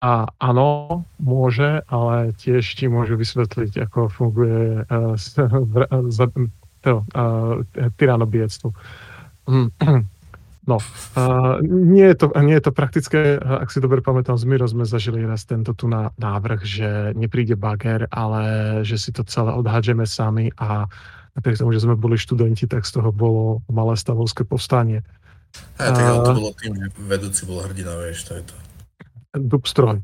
[0.00, 5.12] A áno, môže, ale tiež ti môžu vysvetliť, ako funguje uh,
[6.80, 7.60] to, uh,
[7.96, 8.72] tyranobiectvo.
[10.68, 10.76] No,
[11.16, 14.84] uh, nie, je to, nie je to praktické, ak si dobre pamätám, z Miro sme
[14.84, 18.44] zažili raz tento tu na návrh, že nepríde bager, ale
[18.84, 20.86] že si to celé odhádžeme sami a
[21.36, 25.04] napriek tomu, že sme boli študenti, tak z toho bolo malé stavovské povstanie.
[25.78, 28.54] A, tak ale to bolo tým, že vedúci bol hrdina, vieš, to je to.
[29.30, 30.02] Dub stroj.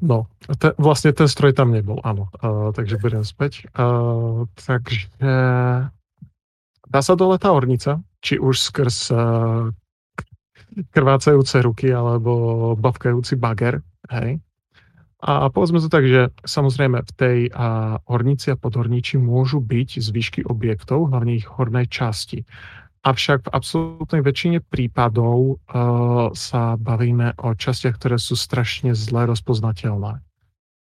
[0.00, 2.32] No, te, vlastne ten stroj tam nebol, áno.
[2.40, 3.68] Uh, takže beriem späť.
[3.76, 5.12] Uh, takže
[6.88, 9.68] dá sa dole tá ornica, či už skrz uh,
[10.92, 14.40] krvácajúce ruky alebo bavkajúci bager, hej.
[15.22, 20.40] A povedzme to tak, že samozrejme v tej a, hornici a podhorniči môžu byť zvyšky
[20.42, 22.42] objektov, hlavne ich hornej časti.
[23.06, 30.22] Avšak v absolútnej väčšine prípadov uh, sa bavíme o častiach, ktoré sú strašne zle rozpoznateľné.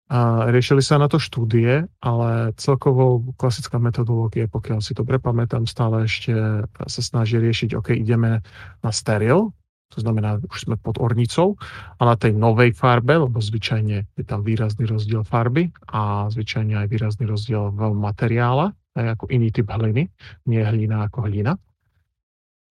[0.09, 6.09] Uh, riešili sa na to štúdie, ale celkovo klasická metodológia, pokiaľ si dobre pamätám, stále
[6.09, 6.33] ešte
[6.65, 8.41] sa snaží riešiť, OK, ideme
[8.81, 9.53] na steril,
[9.89, 11.57] to znamená, už sme pod ornicou
[11.97, 16.87] a na tej novej farbe, lebo zvyčajne je tam výrazný rozdiel farby a zvyčajne aj
[16.87, 20.13] výrazný rozdiel v materiále, aj ako iný typ hliny,
[20.45, 21.57] nie hlina ako hlina.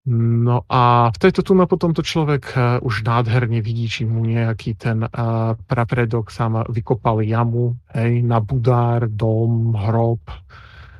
[0.08, 4.72] No a v tejto tu potom to človek eh, už nádherne vidí, či mu nejaký
[4.78, 10.24] ten uh, prapredok sám vykopal jamu, hej, na budár, dom, hrob,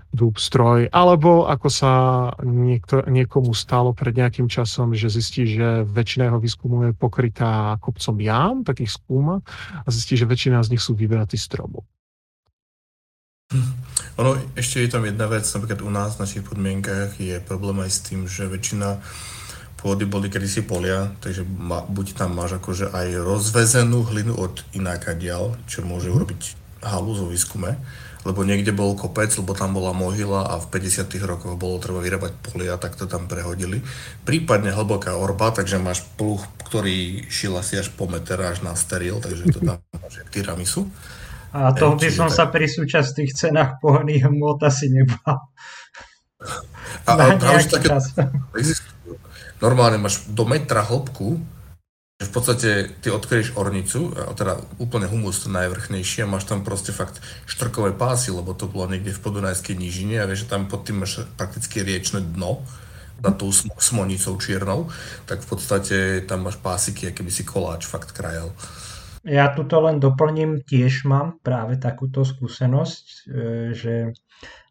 [0.09, 1.92] dúb, stroj, alebo ako sa
[2.40, 8.16] niekto, niekomu stalo pred nejakým časom, že zistí, že väčšina jeho výskumu je pokrytá kopcom
[8.18, 9.44] jam, takých skúma,
[9.85, 11.85] a zistí, že väčšina z nich sú vybratí stromov.
[14.21, 17.90] Ono, ešte je tam jedna vec, napríklad u nás v našich podmienkach je problém aj
[17.92, 19.01] s tým, že väčšina
[19.79, 25.14] pôdy boli kedysi polia, takže ma, buď tam máš akože aj rozvezenú hlinu od ináka
[25.14, 26.14] dial, čo môže mhm.
[26.18, 26.42] urobiť
[26.83, 27.79] halu zo výskume,
[28.29, 32.37] lebo niekde bol kopec, lebo tam bola mohyla a v 50 rokoch bolo treba vyrábať
[32.45, 33.81] polia, tak to tam prehodili.
[34.29, 36.37] Prípadne hlboká orba, takže máš pluh,
[36.69, 40.85] ktorý šil asi až po meter až na steril, takže to tam máš jak tiramisu.
[41.57, 42.37] A toho by som tak...
[42.37, 45.49] sa pri súčasných cenách pohonných hmot asi nebal.
[47.09, 47.88] A, a práve, že také
[48.53, 49.17] existujú.
[49.59, 51.41] Normálne máš do metra hĺbku,
[52.19, 57.23] v podstate ty odkryješ ornicu, teda úplne humus to najvrchnejšie a máš tam proste fakt
[57.47, 61.07] štrkové pásy, lebo to bolo niekde v podunajskej nížine a vieš, že tam pod tým
[61.07, 62.67] máš prakticky riečne dno
[63.23, 64.91] za tou smonicou čiernou,
[65.31, 68.51] tak v podstate tam máš pásiky, keby si koláč fakt krajal.
[69.23, 73.19] Ja tuto len doplním, tiež mám práve takúto skúsenosť, e,
[73.79, 73.95] že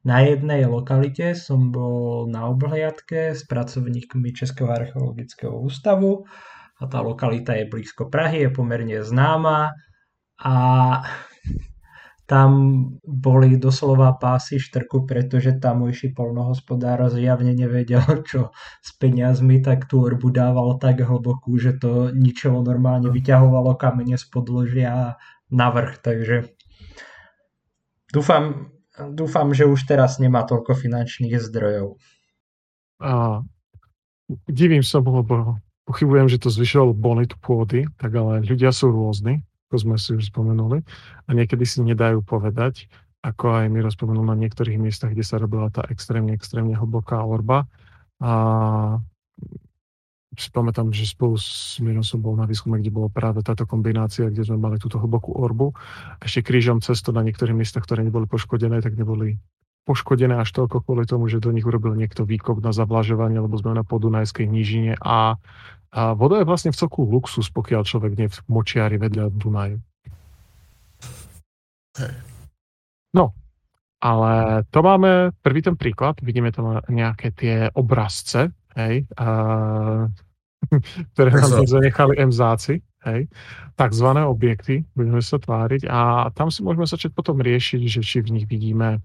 [0.03, 6.27] na jednej lokalite som bol na obhliadke s pracovníkmi Českého archeologického ústavu
[6.77, 9.73] a tá lokalita je blízko Prahy, je pomerne známa
[10.37, 10.55] a
[12.31, 12.51] tam
[13.01, 20.29] boli doslova pásy štrku, pretože tamojší polnohospodár zjavne nevedel, čo s peniazmi, tak tú orbu
[20.29, 25.17] dával tak hlbokú, že to ničovo normálne vyťahovalo kamene z podložia
[25.49, 25.93] na vrch.
[26.03, 26.35] Takže
[28.13, 28.69] dúfam,
[29.15, 31.97] dúfam, že už teraz nemá toľko finančných zdrojov.
[32.97, 33.41] A
[34.49, 39.75] divím sa, lebo pochybujem, že to zvyšovalo bonitu pôdy, tak ale ľudia sú rôzni ako
[39.83, 40.79] sme si už spomenuli.
[41.27, 42.87] A niekedy si nedajú povedať,
[43.19, 47.67] ako aj mi rozpomenul na niektorých miestach, kde sa robila tá extrémne, extrémne hlboká orba.
[48.23, 48.31] A
[50.37, 54.47] si pamätám, že spolu s Minosom bol na výskume, kde bolo práve táto kombinácia, kde
[54.47, 55.75] sme mali túto hlbokú orbu.
[56.23, 59.35] Ešte krížom cesto na niektorých miestach, ktoré neboli poškodené, tak neboli
[59.87, 63.71] poškodené až toľko kvôli tomu, že do nich urobil niekto výkop na zavlažovanie, lebo sme
[63.71, 65.39] na podunajskej nížine a
[65.87, 69.79] a voda je vlastne v celku luxus, pokiaľ človek nie v močiari vedľa Dunaju.
[73.15, 73.33] No,
[74.03, 79.25] ale to máme prvý ten príklad, vidíme tam nejaké tie obrazce, hej, a,
[81.15, 83.25] ktoré nám zanechali emzáci, hej,
[83.73, 85.87] takzvané objekty, budeme sa tváriť.
[85.89, 89.01] A tam si môžeme začať potom riešiť, že či v nich vidíme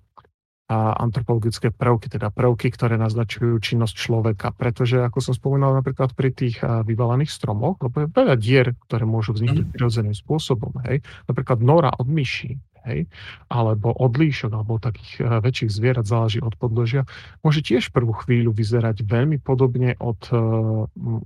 [0.97, 4.57] antropologické prvky, teda prvky, ktoré naznačujú činnosť človeka.
[4.57, 9.37] Pretože, ako som spomínal napríklad pri tých vyvalených stromoch, lebo je veľa dier, ktoré môžu
[9.37, 9.73] vzniknúť mm.
[9.77, 10.73] prirodzeným spôsobom.
[10.89, 11.05] Hej.
[11.29, 13.07] Napríklad nora od myší, hej,
[13.47, 17.07] alebo od líšok, alebo takých väčších zvierat, záleží od podložia,
[17.47, 20.19] môže tiež prvú chvíľu vyzerať veľmi podobne od,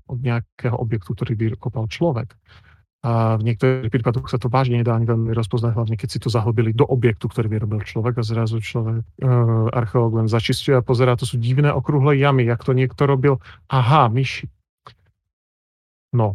[0.04, 2.36] od nejakého objektu, ktorý vykopal človek.
[3.06, 6.26] A v niektorých prípadoch sa to vážne nedá ani veľmi rozpoznať, hlavne keď si to
[6.26, 11.14] zahlbili do objektu, ktorý vyrobil človek a zrazu človek, uh, archeológ len začistuje a pozerá,
[11.14, 13.38] to sú divné okrúhle jamy, jak to niekto robil.
[13.70, 14.50] Aha, myši.
[16.18, 16.34] No.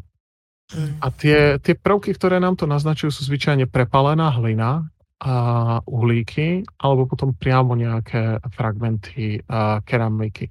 [1.03, 4.88] A tie, tie prvky, ktoré nám to naznačujú, sú zvyčajne prepalená hlina
[5.19, 5.36] a
[5.84, 10.47] uhlíky, alebo potom priamo nejaké fragmenty uh, keramiky.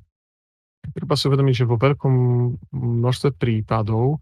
[0.93, 2.15] Treba si uvedomiť, že vo veľkom
[2.77, 4.21] množstve prípadov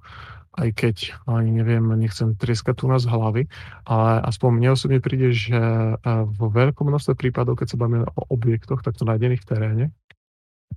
[0.57, 0.97] aj keď
[1.29, 3.47] ani neviem, nechcem trieskať tu nás hlavy,
[3.85, 5.95] ale aspoň mne osobne príde, že e,
[6.35, 9.87] vo veľkom množstve prípadov, keď sa bavíme o objektoch takto nájdených v teréne,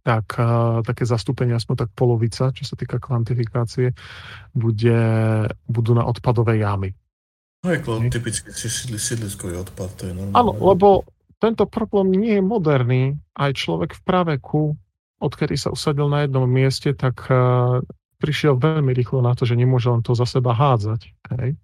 [0.01, 3.93] tak uh, také zastúpenie, aspoň tak polovica, čo sa týka kvantifikácie,
[4.57, 5.01] bude,
[5.69, 6.97] budú na odpadové jamy.
[7.61, 8.49] No je to typicky
[8.97, 10.33] sídliskový odpad, to je normálne.
[10.33, 11.05] Áno, lebo
[11.37, 13.03] tento problém nie je moderný.
[13.37, 14.61] Aj človek v praveku,
[15.21, 17.85] odkedy sa usadil na jednom mieste, tak uh,
[18.21, 21.01] prišiel veľmi rýchlo na to, že nemôže len to za seba hádzať.
[21.41, 21.57] Hej.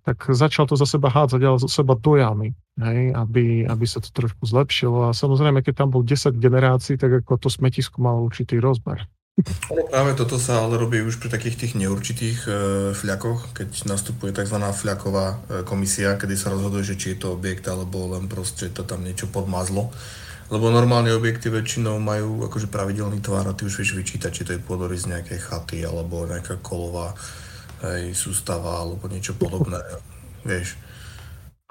[0.00, 4.08] Tak začal to za seba hádzať, ale za seba dojami, hej, aby, aby sa to
[4.08, 5.12] trošku zlepšilo.
[5.12, 9.04] A samozrejme, keď tam bol 10 generácií, tak ako to smetisko malo určitý rozmer.
[9.72, 12.50] Ono práve toto sa ale robí už pri takých tých neurčitých e,
[12.92, 14.56] fľakoch, keď nastupuje tzv.
[14.56, 18.84] fľaková e, komisia, kedy sa rozhoduje, že či je to objekt alebo len proste to
[18.84, 19.92] tam niečo podmazlo
[20.50, 24.50] Lebo normálne objekty väčšinou majú akože pravidelný tvar a ty už vieš vyčítať, či to
[24.58, 27.14] je pôdorys nejakej chaty alebo nejaká kolová
[27.86, 29.78] hej, sústava alebo niečo podobné.
[30.42, 30.74] Vieš.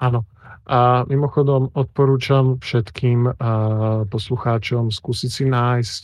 [0.00, 0.24] Áno.
[0.70, 3.34] A mimochodom odporúčam všetkým uh,
[4.06, 6.02] poslucháčom skúsiť si nájsť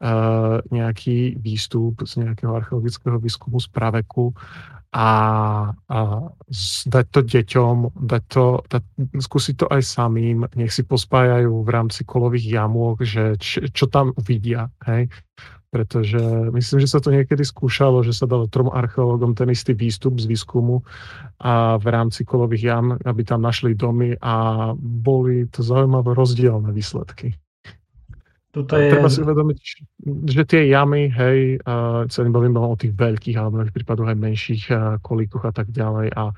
[0.00, 4.32] uh, nejaký výstup z nejakého archeologického výskumu z praveku
[4.96, 5.10] a,
[5.76, 5.98] a
[6.88, 8.84] dať to deťom, dať to, dať,
[9.20, 14.16] skúsiť to aj samým, nech si pospájajú v rámci kolových jamôk, že č, čo tam
[14.16, 15.12] uvidia, hej.
[15.68, 20.16] Pretože myslím, že sa to niekedy skúšalo, že sa dalo trom archeológom ten istý výstup
[20.16, 20.80] z výskumu
[21.44, 27.36] a v rámci kolových jam, aby tam našli domy a boli to zaujímavé rozdielne výsledky.
[28.56, 28.88] Tuto je...
[28.88, 29.58] Treba si uvedomiť,
[30.32, 34.64] že tie jamy, hej, uh, sa nebavíme o tých veľkých, alebo v prípadoch aj menších
[34.72, 36.16] uh, kolíkoch a tak ďalej.
[36.16, 36.32] A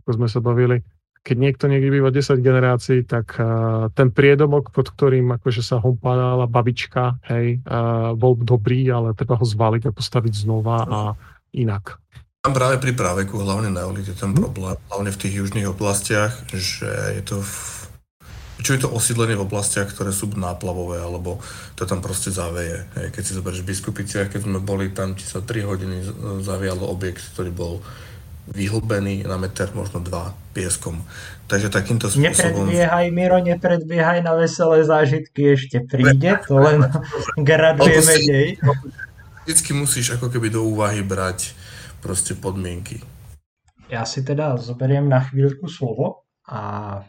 [0.00, 0.80] ako sme sa bavili,
[1.20, 6.48] keď niekto niekde býva 10 generácií, tak uh, ten priedomok, pod ktorým akože sa hompala
[6.48, 11.00] babička, hej, uh, bol dobrý, ale treba ho zvaliť a postaviť znova a
[11.52, 12.00] inak.
[12.40, 16.88] Tam práve pri práveku, hlavne na je ten problém, hlavne v tých južných oblastiach, že
[17.20, 17.87] je to v
[18.68, 21.40] čo je to osídlenie v oblastiach, ktoré sú náplavové, alebo
[21.72, 22.84] to tam proste zaveje.
[23.00, 25.96] Hej, keď si zoberieš v Biskupiciach, keď sme boli tam, ti sa 3 hodiny
[26.44, 27.80] zavialo objekt, ktorý bol
[28.52, 31.00] vyhlbený na meter, možno dva pieskom.
[31.48, 32.68] Takže takýmto spôsobom...
[32.68, 36.84] Nepredbiehaj, Miro, nepredbiehaj na veselé zážitky, ešte príde, to len
[37.40, 38.48] gradujeme nej.
[39.48, 41.56] Vždycky musíš ako keby do úvahy brať
[42.04, 43.00] proste podmienky.
[43.88, 47.00] Ja si teda zoberiem na chvíľku slovo a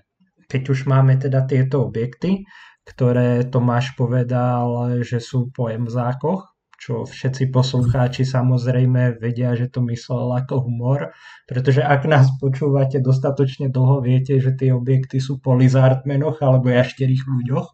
[0.49, 2.43] keď už máme teda tieto objekty,
[2.89, 10.31] ktoré Tomáš povedal, že sú po emzákoch, čo všetci poslucháči samozrejme vedia, že to myslel
[10.31, 11.11] ako humor,
[11.45, 17.23] pretože ak nás počúvate dostatočne dlho, viete, že tie objekty sú po lizardmenoch alebo jašterých
[17.27, 17.67] ľuďoch.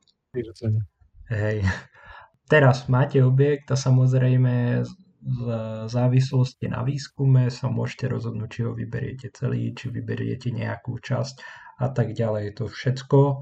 [1.31, 1.63] Hej.
[2.49, 4.83] Teraz máte objekt a samozrejme
[5.25, 5.47] v
[5.89, 11.87] závislosti na výskume sa môžete rozhodnúť, či ho vyberiete celý, či vyberiete nejakú časť a
[11.91, 12.59] tak ďalej.
[12.61, 13.35] To všetko e,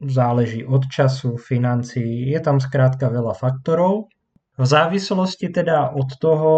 [0.00, 4.10] záleží od času, financií, je tam skrátka veľa faktorov.
[4.54, 6.54] V závislosti teda od toho,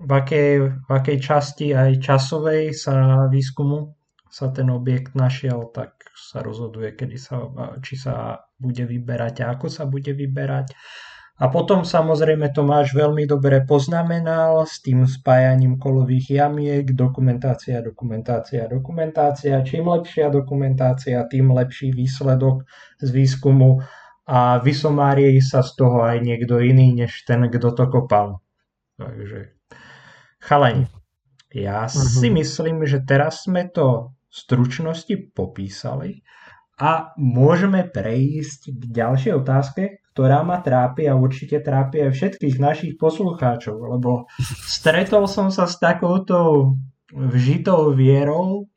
[0.00, 0.52] v akej,
[0.82, 3.94] v akej časti aj časovej sa výskumu
[4.30, 7.50] sa ten objekt našiel, tak sa rozhoduje, kedy sa,
[7.82, 10.70] či sa bude vyberať a ako sa bude vyberať.
[11.40, 18.68] A potom samozrejme to máš veľmi dobre poznamenal s tým spájaním kolových jamiek, dokumentácia, dokumentácia,
[18.68, 19.64] dokumentácia.
[19.64, 22.68] Čím lepšia dokumentácia, tým lepší výsledok
[23.00, 23.80] z výskumu
[24.28, 28.44] a vysomárie sa z toho aj niekto iný, než ten, kto to kopal.
[29.00, 29.56] Takže
[30.44, 30.92] chalani,
[31.56, 32.20] ja uh-huh.
[32.20, 36.20] si myslím, že teraz sme to v stručnosti popísali
[36.76, 42.94] a môžeme prejsť k ďalšej otázke, ktorá ma trápi a určite trápi aj všetkých našich
[42.98, 44.26] poslucháčov, lebo
[44.66, 46.74] stretol som sa s takouto
[47.14, 48.70] vžitou vierou,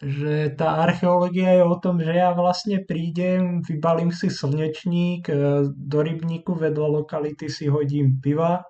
[0.00, 5.98] že tá archeológia je o tom, že ja vlastne prídem, vybalím si slnečník, e, do
[6.00, 8.64] rybníku vedľa lokality si hodím piva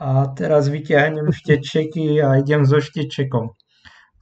[0.00, 3.52] a teraz vyťahnem štečeky a idem so štečekom.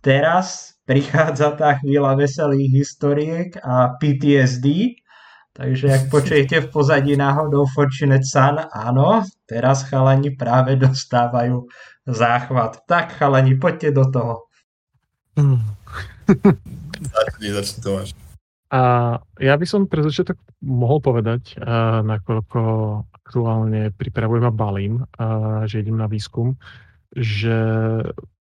[0.03, 4.99] Teraz prichádza tá chvíľa veselých historiek a PTSD,
[5.53, 11.69] Takže ak počujete v pozadí náhodou Fortunate Sun, áno, teraz chalani práve dostávajú
[12.09, 12.89] záchvat.
[12.89, 14.35] Tak chalani, poďte do toho.
[17.13, 18.11] Začni, začni Tomáš.
[18.73, 18.81] A
[19.37, 22.61] ja by som pre začiatok mohol povedať, uh, nakoľko
[23.13, 26.57] aktuálne pripravujem a balím, uh, že idem na výskum,
[27.13, 27.53] že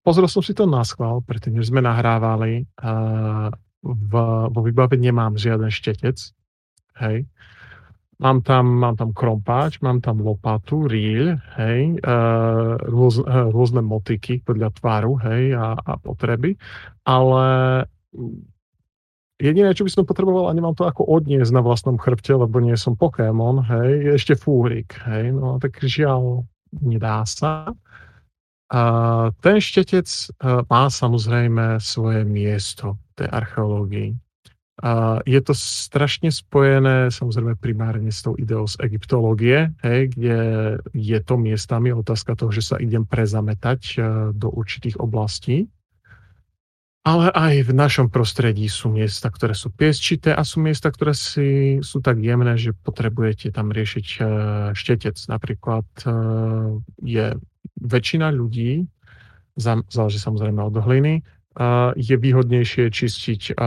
[0.00, 2.64] pozrel som si to na schvál, predtým, než sme nahrávali.
[2.80, 3.52] Uh,
[3.84, 4.12] v,
[4.48, 6.16] vo vybavení nemám žiaden štetec,
[7.02, 7.26] hej.
[8.22, 14.38] Mám tam, mám tam krompáč, mám tam lopatu, rýľ, hej, uh, rôz, uh, rôzne motiky
[14.46, 16.54] podľa tvaru, hej, a, a potreby,
[17.02, 17.42] ale
[19.42, 22.78] jediné, čo by som potreboval, a nemám to ako odniesť na vlastnom chrbte, lebo nie
[22.78, 26.46] som Pokémon, hej, je ešte fúrik, hej, no tak žiaľ,
[26.78, 27.74] nedá sa.
[28.70, 28.82] A
[29.42, 34.10] ten štetec uh, má samozrejme svoje miesto v tej archeológii.
[34.80, 40.38] A je to strašne spojené samozrejme primárne s tou ideou z egyptológie, hej, kde
[40.96, 43.96] je to miestami otázka toho, že sa idem prezametať e,
[44.32, 45.68] do určitých oblastí.
[47.02, 51.82] Ale aj v našom prostredí sú miesta, ktoré sú piesčité a sú miesta, ktoré si,
[51.82, 54.18] sú tak jemné, že potrebujete tam riešiť e,
[54.72, 55.20] štetec.
[55.28, 56.08] Napríklad e,
[57.04, 57.26] je
[57.76, 58.88] väčšina ľudí,
[59.58, 61.20] záleží samozrejme od hliny,
[61.96, 63.60] je výhodnejšie čistiť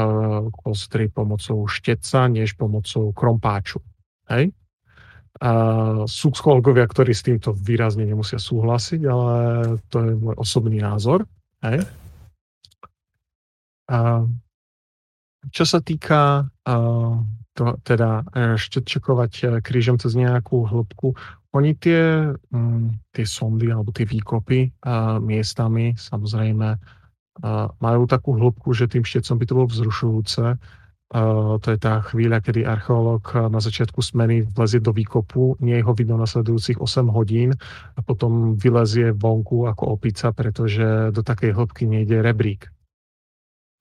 [0.51, 3.77] kostry pomocou šteca, než pomocou krompáču.
[4.25, 4.49] Hej?
[6.09, 9.33] Sú psychológovia, ktorí s týmto výrazne nemusia súhlasiť, ale
[9.93, 11.29] to je môj osobný názor.
[11.61, 11.85] Hej?
[15.53, 16.49] Čo sa týka
[17.55, 21.15] to, teda e, štetčekovať e, krížom cez nejakú hĺbku,
[21.55, 24.75] oni tie, um, tie sondy alebo tie výkopy
[25.23, 26.75] miestami samozrejme
[27.81, 30.45] majú takú hĺbku, že tým štecom by to bolo vzrušujúce.
[31.61, 35.93] To je tá chvíľa, kedy archeológ na začiatku smeny vlezie do výkopu, nie je ho
[35.93, 37.53] vidno nasledujúcich 8 hodín
[37.93, 42.67] a potom vylezie vonku ako opica, pretože do takej hĺbky nejde rebrík.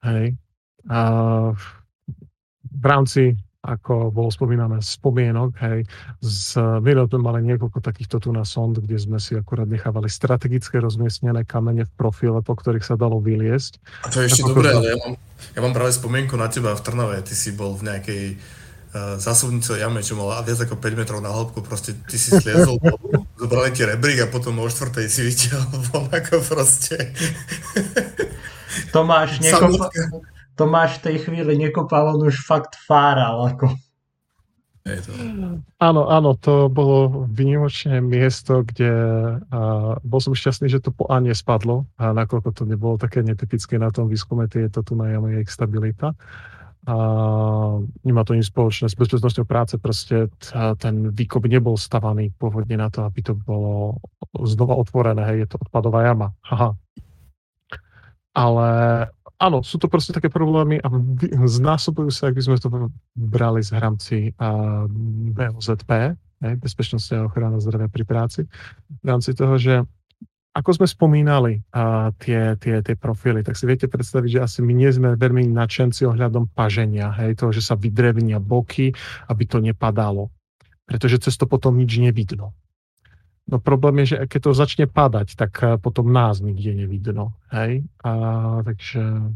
[0.05, 0.36] Hej.
[0.84, 1.00] A
[2.64, 5.89] v rámci ako bolo spomínané, spomienok, hej,
[6.21, 10.85] z, minul sme mali niekoľko takýchto tu na sond, kde sme si akurát nechávali strategické
[10.85, 13.81] rozmiestnené kamene v profile, po ktorých sa dalo vyliesť.
[14.05, 15.15] A to je ešte dobré, ale ja mám,
[15.57, 19.81] ja mám práve spomienku na teba v Trnave, ty si bol v nejakej uh, zásobnicovej
[19.81, 22.77] jame, čo mala viac ako 5 metrov na hĺbku, proste ty si sliezol,
[23.41, 27.17] zobrali ti rebrík a potom o štvrtej si vytiahol von ako proste.
[28.93, 33.55] Tomáš, niekoľko, Tomáš v tej chvíli nekopal, on už fakt fáral.
[33.55, 33.74] Ako.
[35.80, 38.92] Áno, áno, to bolo vynimočné miesto, kde
[39.48, 43.80] a, bol som šťastný, že to po A nespadlo, a nakoľko to nebolo také netypické
[43.80, 46.12] na tom výskume, je to tu na jame stabilita.
[46.84, 46.94] A
[48.05, 50.28] nemá to nič spoločné s bezpečnosťou práce, proste
[50.76, 54.05] ten výkop nebol stavaný pôvodne na to, aby to bolo
[54.36, 56.36] znova otvorené, hej, je to odpadová jama.
[56.44, 56.76] Haha.
[58.36, 58.68] Ale
[59.45, 60.88] áno, sú to proste také problémy a
[61.45, 62.68] znásobujú sa, ak by sme to
[63.12, 64.49] brali z hramci a
[65.36, 68.45] BOZP, Bezpečnosť a ochrana zdravia pri práci,
[69.01, 69.80] v rámci toho, že
[70.55, 74.70] ako sme spomínali a tie, tie, tie profily, tak si viete predstaviť, že asi my
[74.70, 78.95] nie sme veľmi nadšenci ohľadom paženia, hej, toho, že sa vydrevnia boky,
[79.26, 80.30] aby to nepadalo.
[80.86, 82.55] Pretože cez to potom nič nevidno.
[83.45, 87.36] No problém je, že keď to začne padať, tak eh, potom nás nikde nevidno.
[87.53, 87.84] Hej?
[88.01, 88.12] A,
[88.64, 89.32] takže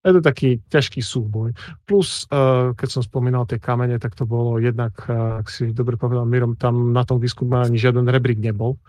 [0.00, 1.52] je to taký ťažký súboj.
[1.84, 6.00] Plus, uh, keď som spomínal tie kamene, tak to bolo jednak, uh, ak si dobre
[6.00, 8.80] povedal Mirom, tam na tom výskume ani žiaden rebrík nebol.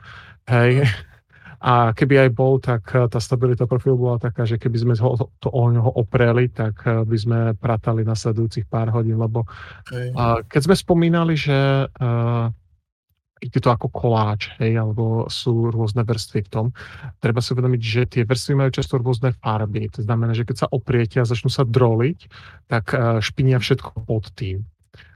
[0.47, 0.87] Hej.
[1.61, 5.45] A keby aj bol, tak tá stabilita profilu bola taká, že keby sme ho, to
[5.53, 9.45] o neho opreli, tak by sme pratali nasledujúcich pár hodín, lebo
[9.85, 10.09] okay.
[10.49, 11.85] keď sme spomínali, že
[13.41, 16.65] ide to ako koláč, hej, alebo sú rôzne vrstvy v tom.
[17.17, 19.89] Treba si uvedomiť, že tie vrstvy majú často rôzne farby.
[19.97, 22.19] To znamená, že keď sa opriete a začnú sa droliť,
[22.69, 24.61] tak eh, špinia všetko pod tým.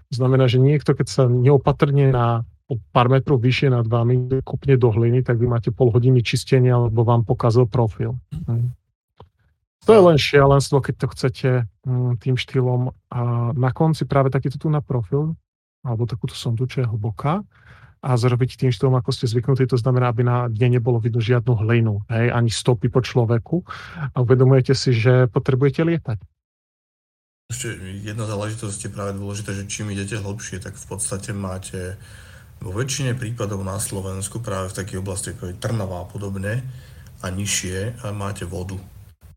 [0.09, 4.73] To znamená, že niekto, keď sa neopatrne na o pár metrov vyššie nad vami kopne
[4.73, 8.17] do hliny, tak vy máte pol hodiny čistenia, alebo vám pokazil profil.
[9.86, 11.49] To je len šialenstvo, keď to chcete
[11.86, 12.89] hm, tým štýlom.
[13.13, 15.38] A na konci práve takýto tu na profil,
[15.86, 17.45] alebo takúto sondu, čo je hlboká,
[18.05, 21.57] a zrobiť tým štýlom, ako ste zvyknutí, to znamená, aby na dne nebolo vidno žiadnu
[21.65, 23.65] hlinu, hej, ani stopy po človeku
[24.13, 26.21] a uvedomujete si, že potrebujete lietať.
[27.49, 31.97] Ešte jedna záležitosť je práve dôležité, že čím idete hlbšie, tak v podstate máte
[32.61, 36.61] vo väčšine prípadov na Slovensku práve v takých oblasti ako je Trnava a podobne
[37.21, 38.77] a nižšie a máte vodu.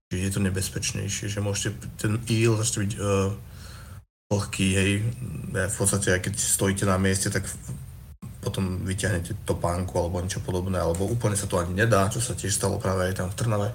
[0.09, 3.29] Čiže je to nebezpečnejšie, že môžete ten íl začne byť uh,
[4.33, 4.91] vlhký, hej,
[5.53, 7.45] v podstate keď stojíte na mieste, tak
[8.49, 12.57] potom vyťahnete topánku alebo niečo podobné, alebo úplne sa to ani nedá, čo sa tiež
[12.57, 13.69] stalo práve aj tam v Trnave.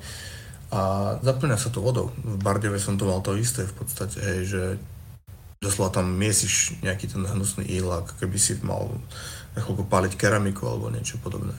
[0.73, 0.81] A
[1.21, 2.09] zaplňa sa to vodou.
[2.17, 4.63] V Bardeve som to mal to isté v podstate, hej, že
[5.61, 8.89] doslova tam miesiš nejaký ten hnusný íl, ako keby si mal
[9.53, 11.53] na chvíľku páliť keramiku alebo niečo podobné.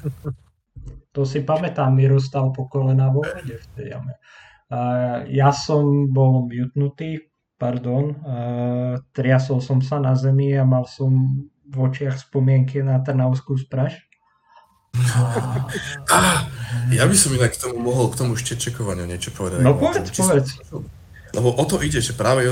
[1.14, 4.18] To si pamätám, Miro stal po kolena vo vode v tej jame.
[5.30, 8.18] Ja som bol mutnutý, pardon,
[9.14, 11.38] triasol som sa na zemi a mal som
[11.68, 13.96] v očiach spomienky na Trnavskú spraž.
[16.06, 16.46] Ah,
[16.94, 19.58] ja by som inak k tomu mohol, k tomu štečekovaniu niečo povedať.
[19.64, 20.54] No povedz, povedz.
[21.34, 22.46] Lebo o to ide, že práve,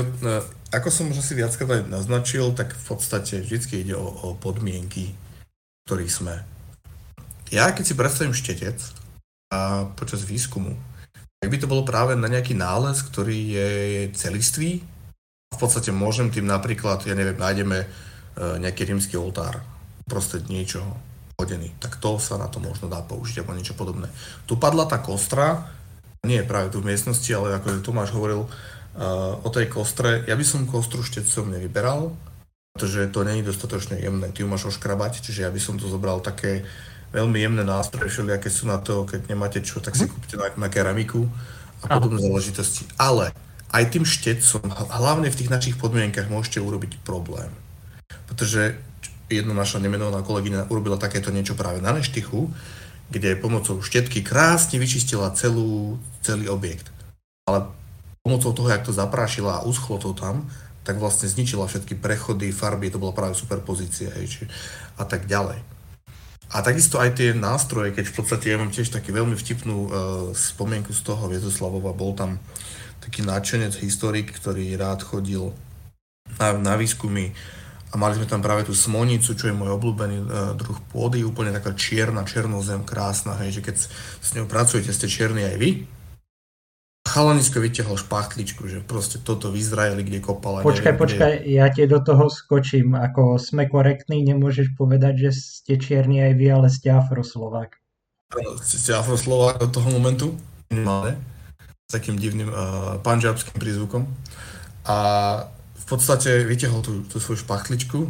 [0.75, 5.15] ako som už asi viackrát aj naznačil, tak v podstate vždy ide o, o podmienky,
[5.87, 6.35] ktorých sme.
[7.47, 8.75] Ja keď si predstavím štetec
[9.55, 10.75] a počas výskumu,
[11.39, 13.69] tak by to bolo práve na nejaký nález, ktorý je
[14.15, 14.83] celistvý.
[15.53, 17.87] V podstate môžem tým napríklad, ja neviem, nájdeme
[18.37, 19.61] nejaký rímsky oltár,
[20.09, 20.97] prostred niečoho
[21.39, 24.07] hodený, tak to sa na to možno dá použiť alebo niečo podobné.
[24.45, 25.65] Tu padla tá kostra,
[26.23, 28.49] nie je práve tu v miestnosti, ale ako Tomáš hovoril uh,
[29.41, 32.13] o tej kostre, ja by som kostru štecom nevyberal,
[32.73, 36.21] pretože to není dostatočne jemné, ty ju máš oškrabať, čiže ja by som to zobral
[36.21, 36.65] také
[37.13, 40.11] veľmi jemné nástroje, všelijaké sú na to, keď nemáte čo, tak si mhm.
[40.13, 41.29] kúpte na, na keramiku
[41.85, 42.87] a podobné záležitosti.
[42.97, 43.33] Ale
[43.73, 47.49] aj tým štecom, hlavne v tých našich podmienkach, môžete urobiť problém.
[48.27, 48.77] Pretože
[49.31, 52.51] jedna naša nemenovaná kolegyňa urobila takéto niečo práve na Neštichu,
[53.09, 56.89] kde pomocou štetky krásne vyčistila celú, celý objekt.
[57.45, 57.69] Ale
[58.23, 60.47] pomocou toho, jak to zaprášila a uschlo to tam,
[60.83, 64.47] tak vlastne zničila všetky prechody, farby, to bola práve superpozícia či,
[64.99, 65.59] a tak ďalej.
[66.53, 69.89] A takisto aj tie nástroje, keď v podstate ja mám tiež taký veľmi vtipnú uh,
[70.35, 72.37] spomienku z toho Viezoslavova, bol tam
[73.01, 75.49] taký náčenec, historik, ktorý rád chodil
[76.37, 77.33] na, na výskumy
[77.93, 80.27] a mali sme tam práve tú smonicu, čo je môj obľúbený uh,
[80.57, 85.45] druh pôdy, úplne taká čierna, černozem, krásna, hej, že keď s ňou pracujete, ste čierni
[85.45, 85.69] aj vy,
[87.03, 90.63] Chalanisko vyťahol špachtličku, že proste toto v Izraeli, kde kopala.
[90.63, 91.51] Počkaj, neviem, počkaj, kde...
[91.51, 92.95] ja ti do toho skočím.
[92.95, 97.75] Ako sme korektní, nemôžeš povedať, že ste čierni aj vy, ale ste afroslovák.
[98.63, 100.31] Ste afroslovák do toho momentu,
[100.71, 101.19] minimálne,
[101.85, 104.07] s takým divným uh, panžabským prízvukom.
[104.87, 104.97] A
[105.83, 108.07] v podstate vyťahol tú, tú svoju špachtličku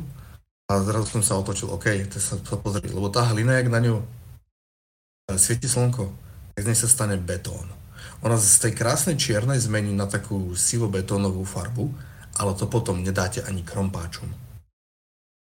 [0.70, 3.82] a zrazu som sa otočil, OK, to sa, sa pozrieť, lebo tá hlina, jak na
[3.82, 6.06] ňu eh, svieti slnko,
[6.54, 7.84] tak z nej sa stane betón
[8.24, 11.92] ona z tej krásnej čiernej zmení na takú sivo-betónovú farbu,
[12.40, 14.32] ale to potom nedáte ani krompáčom.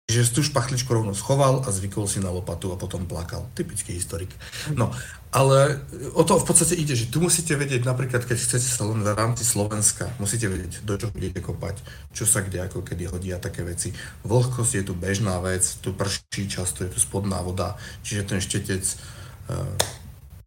[0.04, 3.48] Čiže tú špachličku rovno schoval a zvykol si na lopatu a potom plakal.
[3.56, 4.28] Typický historik.
[4.76, 4.92] No,
[5.32, 5.80] ale
[6.12, 9.10] o to v podstate ide, že tu musíte vedieť, napríklad keď chcete sa len v
[9.10, 11.80] rámci Slovenska, musíte vedieť, do čoho budete kopať,
[12.12, 13.96] čo sa kde ako kedy hodí a také veci.
[14.28, 17.74] Vlhkosť je tu bežná vec, tu prší často, je tu spodná voda,
[18.04, 19.66] čiže ten štetec uh,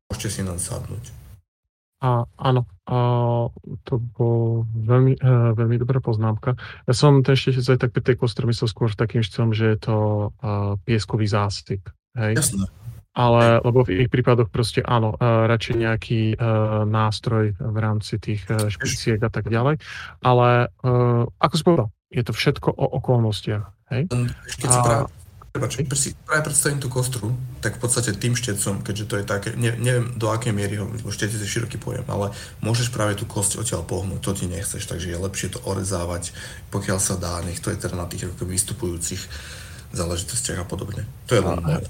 [0.08, 1.27] môžete si nám sadnúť.
[1.98, 2.98] A áno, a
[3.90, 6.54] to bolo veľmi, uh, veľmi dobrá poznámka.
[6.86, 9.98] Ja som ten aj tak pri tej kostre myslel skôr takým štýlom, že je to
[10.30, 11.90] uh, pieskový zástyp.
[12.14, 12.38] Hej?
[12.38, 12.70] Jasné.
[13.18, 18.46] Ale, lebo v ich prípadoch proste áno, uh, radšej nejaký uh, nástroj v rámci tých
[18.46, 19.82] uh, špeciek a tak ďalej.
[20.22, 23.66] Ale uh, ako si povedal, je to všetko o okolnostiach.
[23.90, 24.14] Hej?
[24.62, 25.10] Keď a,
[25.52, 25.80] Prepač,
[26.28, 27.34] práve predstavím tú kostru,
[27.64, 31.10] tak v podstate tým štecom, keďže to je také, ne, neviem do akej miery lebo
[31.10, 32.30] štec je široký pojem, ale
[32.62, 36.36] môžeš práve tú kosť odtiaľ pohnúť, to ti nechceš, takže je lepšie to orezávať,
[36.70, 39.22] pokiaľ sa dá, nech to je teda na tých ako vystupujúcich
[39.96, 41.08] záležitostiach a podobne.
[41.32, 41.88] To je len moje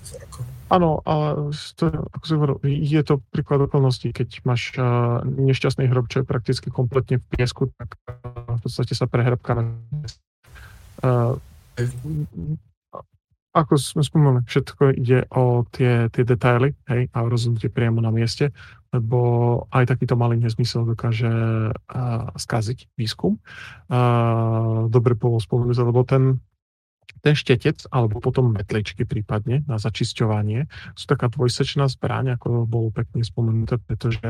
[0.68, 6.12] Áno, ale to, ako si hovoril, je to príklad okolností, keď máš uh, nešťastný hrob,
[6.12, 9.64] čo je prakticky kompletne v piesku, tak uh, v podstate sa prehrabka na
[11.08, 11.40] uh,
[13.58, 18.54] ako sme spomenuli, všetko ide o tie, tie detaily hej, a rozhodnutie priamo na mieste,
[18.94, 19.20] lebo
[19.74, 23.42] aj takýto malý nezmysel dokáže uh, skaziť výskum.
[23.90, 26.40] Uh, dobre bolo spomenúť, lebo ten,
[27.26, 33.26] ten štetec, alebo potom metličky prípadne na začisťovanie, sú taká dvojsečná zbraň, ako bolo pekne
[33.26, 34.24] spomenuté, pretože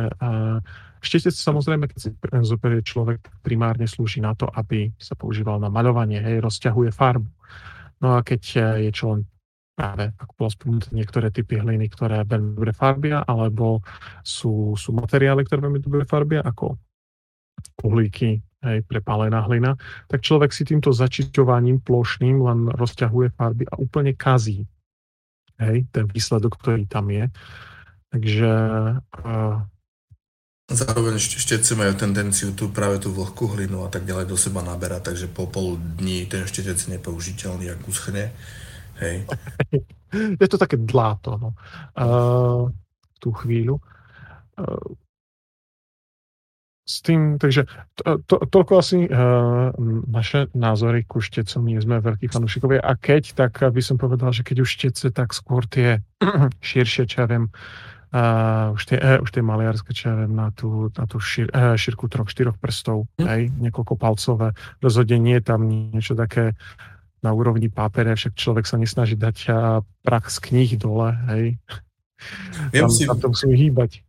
[1.04, 2.10] štetec samozrejme, keď si
[2.48, 7.30] zoberie človek, primárne slúži na to, aby sa používal na maľovanie, hej, rozťahuje farbu.
[8.02, 9.22] No a keď e, je čo
[9.78, 13.86] práve, ako bolo spomenuté, niektoré typy hliny, ktoré veľmi dobre farbia, alebo
[14.26, 16.82] sú, sú materiály, ktoré veľmi dobre farbia, ako
[17.86, 19.78] uhlíky, hej, prepálená hlina,
[20.10, 24.66] tak človek si týmto začisťovaním plošným len rozťahuje farby a úplne kazí
[25.62, 27.30] hej, ten výsledok, ktorý tam je.
[28.10, 28.52] Takže
[28.98, 29.58] uh,
[30.68, 35.16] Zároveň štetce majú tendenciu tu práve tú vlhkú hlinu a tak ďalej do seba naberať,
[35.16, 38.36] takže po pol dní ten štetec je nepoužiteľný, ak uschne.
[39.00, 39.24] Hej.
[40.44, 41.50] Je to také dláto, no.
[41.96, 42.72] Uh,
[43.20, 43.80] tú chvíľu.
[44.56, 44.96] Uh,
[46.88, 47.68] s tým, takže
[48.00, 49.76] to, to, toľko asi uh,
[50.08, 52.80] naše názory ku štecom, nie sme veľkí fanúšikovia.
[52.80, 56.00] A keď, tak by som povedal, že keď už štece, tak skôr tie
[56.64, 57.52] širšie, čo ja viem,
[58.74, 61.76] už, tie, uh, už tie maliarské, čo ja viem, na tú, na tú šir, uh,
[61.76, 63.28] šírku troch, štyroch prstov, mm.
[63.28, 64.56] hej, niekoľko palcové.
[64.80, 66.56] Rozhodne nie je tam niečo také
[67.20, 71.46] na úrovni pápere, však človek sa nesnaží dať uh, prach z kníh dole, hej.
[72.74, 74.02] Viem tam, si, tam to musíme hýbať.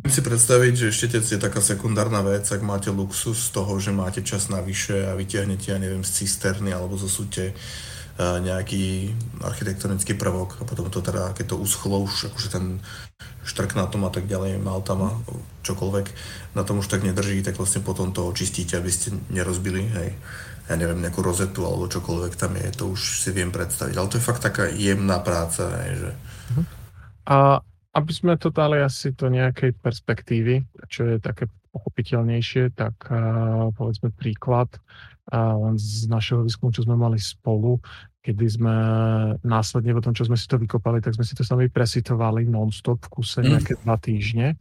[0.00, 3.94] Viem si predstaviť, že štetec je taká sekundárna vec, ak máte luxus z toho, že
[3.94, 7.54] máte čas navyše a vytiahnete, ja neviem, z cisterny alebo zo sute
[8.18, 9.10] nejaký
[9.42, 10.62] architektonický prvok.
[10.62, 12.78] A potom to teda, keď to uschlo už akože ten
[13.42, 15.10] štrk na tom a tak ďalej, mal tam a
[15.66, 16.06] čokoľvek,
[16.54, 20.08] na tom už tak nedrží, tak vlastne potom to očistíte, aby ste nerozbili, hej,
[20.70, 24.16] ja neviem, nejakú rozetu alebo čokoľvek tam je, to už si viem predstaviť, ale to
[24.16, 26.10] je fakt taká jemná práca, hej, že...
[26.54, 26.62] Mhm.
[27.24, 27.36] A
[27.94, 34.10] aby sme to dali asi do nejakej perspektívy, čo je také pochopiteľnejšie, tak uh, povedzme
[34.14, 34.70] príklad
[35.74, 37.80] z našeho výskumu, čo sme mali spolu,
[38.20, 38.76] kedy sme
[39.40, 43.08] následne po tom, čo sme si to vykopali, tak sme si to sami presitovali non-stop
[43.08, 43.46] v kuse mm.
[43.48, 44.56] nejaké dva týždne.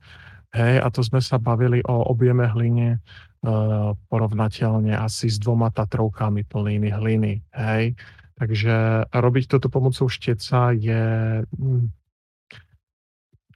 [0.53, 6.45] Hej, a to sme sa bavili o objeme hline uh, porovnateľne asi s dvoma tatrovkami
[6.45, 7.41] plnými hliny.
[7.57, 7.97] Hej.
[8.38, 11.03] Takže robiť toto pomocou šteca je,
[11.43, 11.86] hm,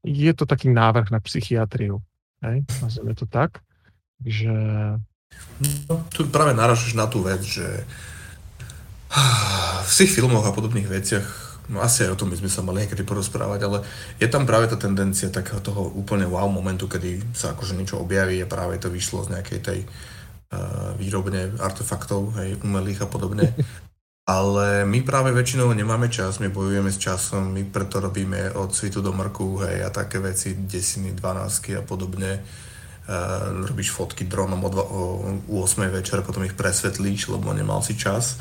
[0.03, 2.01] je to taký návrh na psychiatriu.
[2.43, 3.63] Hej, nazveme to tak.
[4.23, 4.53] Takže...
[5.89, 7.65] No, tu práve naražaš na tú vec, že
[9.87, 12.87] v tých filmoch a podobných veciach No asi aj o tom by sme sa mali
[12.87, 13.77] niekedy porozprávať, ale
[14.23, 18.39] je tam práve tá tendencia takého toho úplne wow momentu, kedy sa akože niečo objaví
[18.39, 23.51] a práve to vyšlo z nejakej tej uh, výrobne artefaktov, hej, umelých a podobne.
[24.27, 29.03] Ale my práve väčšinou nemáme čas, my bojujeme s časom, my preto robíme od svitu
[29.03, 32.43] do mrku, hej, a také veci, desiny, dvanásky a podobne.
[33.07, 35.01] Uh, robíš fotky dronom o, dva, o,
[35.47, 38.35] o 8 večer, potom ich presvetlíš, lebo nemal si čas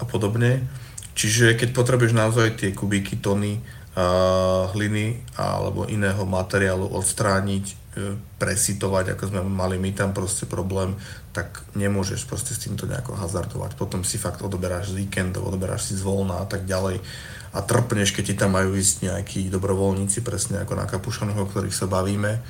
[0.00, 0.64] a podobne.
[1.12, 9.12] Čiže keď potrebuješ naozaj tie kubíky, tony uh, hliny alebo iného materiálu odstrániť, uh, presitovať,
[9.12, 10.96] ako sme mali my tam proste problém,
[11.36, 13.76] tak nemôžeš proste s týmto nejako hazardovať.
[13.76, 17.04] Potom si fakt odoberáš z víkendov, odoberáš si z voľna a tak ďalej
[17.52, 21.72] a trpneš, keď ti tam majú ísť nejakí dobrovoľníci, presne ako na Kapušanoch, o ktorých
[21.72, 22.44] sa bavíme,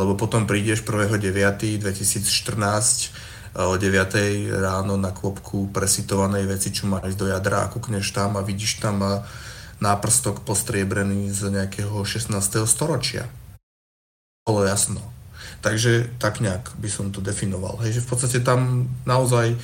[0.00, 7.26] lebo potom prídeš 1.9.2014 o 9 ráno na klopku presitovanej veci, čo má ísť do
[7.28, 9.02] jadra a kúkneš tam a vidíš tam
[9.80, 12.66] náprstok postriebrený z nejakého 16.
[12.68, 13.26] storočia.
[14.46, 15.02] Bolo jasno.
[15.60, 17.76] Takže tak nejak by som to definoval.
[17.84, 19.56] Hej, že v podstate tam naozaj e,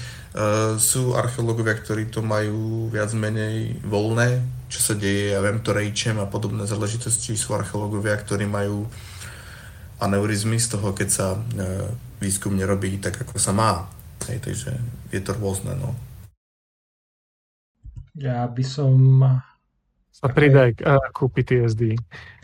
[0.76, 6.20] sú archeológovia, ktorí to majú viac menej voľné, čo sa deje, ja viem to rejčem
[6.20, 8.84] a podobné záležitosti sú archeológovia, ktorí majú
[10.00, 11.38] aneurizmy z toho, keď sa e,
[12.20, 13.88] výskum nerobí tak, ako sa má.
[14.28, 14.70] Hej, takže
[15.12, 15.92] je to rôzne, no.
[18.16, 18.96] Ja by som...
[20.08, 22.00] Sa pridaj k, ku PTSD.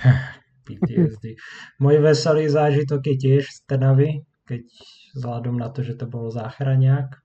[0.69, 1.41] PTSD.
[1.81, 4.63] Môj veselý zážitok je tiež z Trnavy, keď
[5.17, 7.23] vzhľadom na to, že to bol záchraňák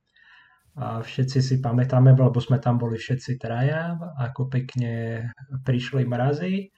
[0.78, 5.25] a všetci si pamätáme, lebo sme tam boli všetci traja, ako pekne
[5.65, 6.69] prišli mrazy.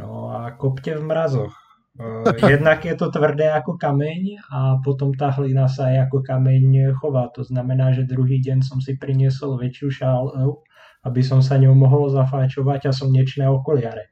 [0.00, 1.52] No a kopte v mrazoch.
[1.92, 6.96] Eh, jednak je to tvrdé ako kameň a potom tá hlina sa aj ako kameň
[6.96, 7.28] chová.
[7.36, 10.64] To znamená, že druhý deň som si priniesol väčšiu šálu,
[11.04, 14.08] aby som sa ňou mohol zafáčovať a som niečné okuliare.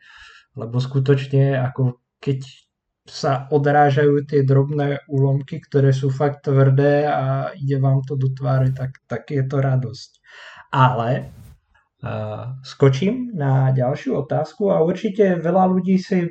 [0.60, 2.44] Lebo skutočne ako keď
[3.08, 8.76] sa odrážajú tie drobné úlomky, ktoré sú fakt tvrdé a ide vám to do tváre,
[8.76, 10.10] tak, tak je to radosť.
[10.70, 11.32] Ale
[12.04, 16.28] uh, skočím na ďalšiu otázku a určite veľa ľudí si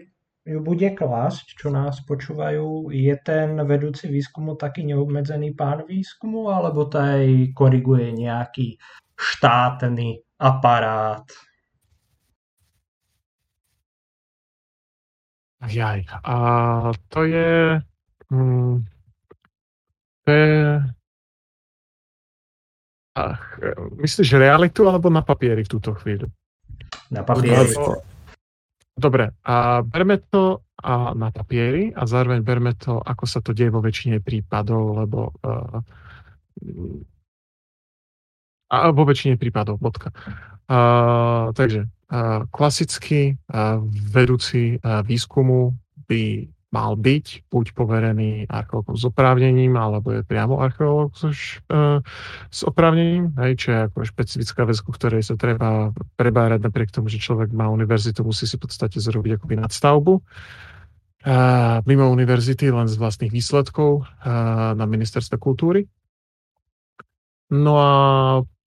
[0.47, 6.87] ju bude klásť, čo nás počúvajú, je ten vedúci výskumu taký neobmedzený pán výskumu, alebo
[6.87, 8.79] to aj koriguje nejaký
[9.19, 11.27] štátny aparát?
[15.67, 16.35] Jaj, a
[17.11, 17.83] to je...
[18.31, 18.87] Hmm,
[20.23, 20.79] to je...
[23.19, 23.43] Ach,
[23.99, 26.31] myslíš realitu alebo na papieri v túto chvíľu?
[27.11, 27.75] Na papieri.
[28.99, 33.71] Dobre, a berme to a na papieri a zároveň berme to, ako sa to deje
[33.71, 35.79] vo väčšine prípadov, lebo uh,
[38.69, 40.11] a vo väčšine prípadov, bodka.
[40.69, 45.73] Uh, takže uh, klasicky uh, vedúci uh, výskumu
[46.05, 51.25] by mal byť buď poverený archeológom s oprávnením, alebo je priamo archeológ s,
[51.73, 51.97] uh,
[52.53, 57.09] s oprávnením, hej, čo je ako špecifická vec, ku ktorej sa treba prebárať napriek tomu,
[57.09, 60.13] že človek má univerzitu, musí si v podstate zrobiť akoby nadstavbu.
[61.19, 65.89] Uh, mimo univerzity len z vlastných výsledkov uh, na ministerstve kultúry.
[67.49, 67.91] No a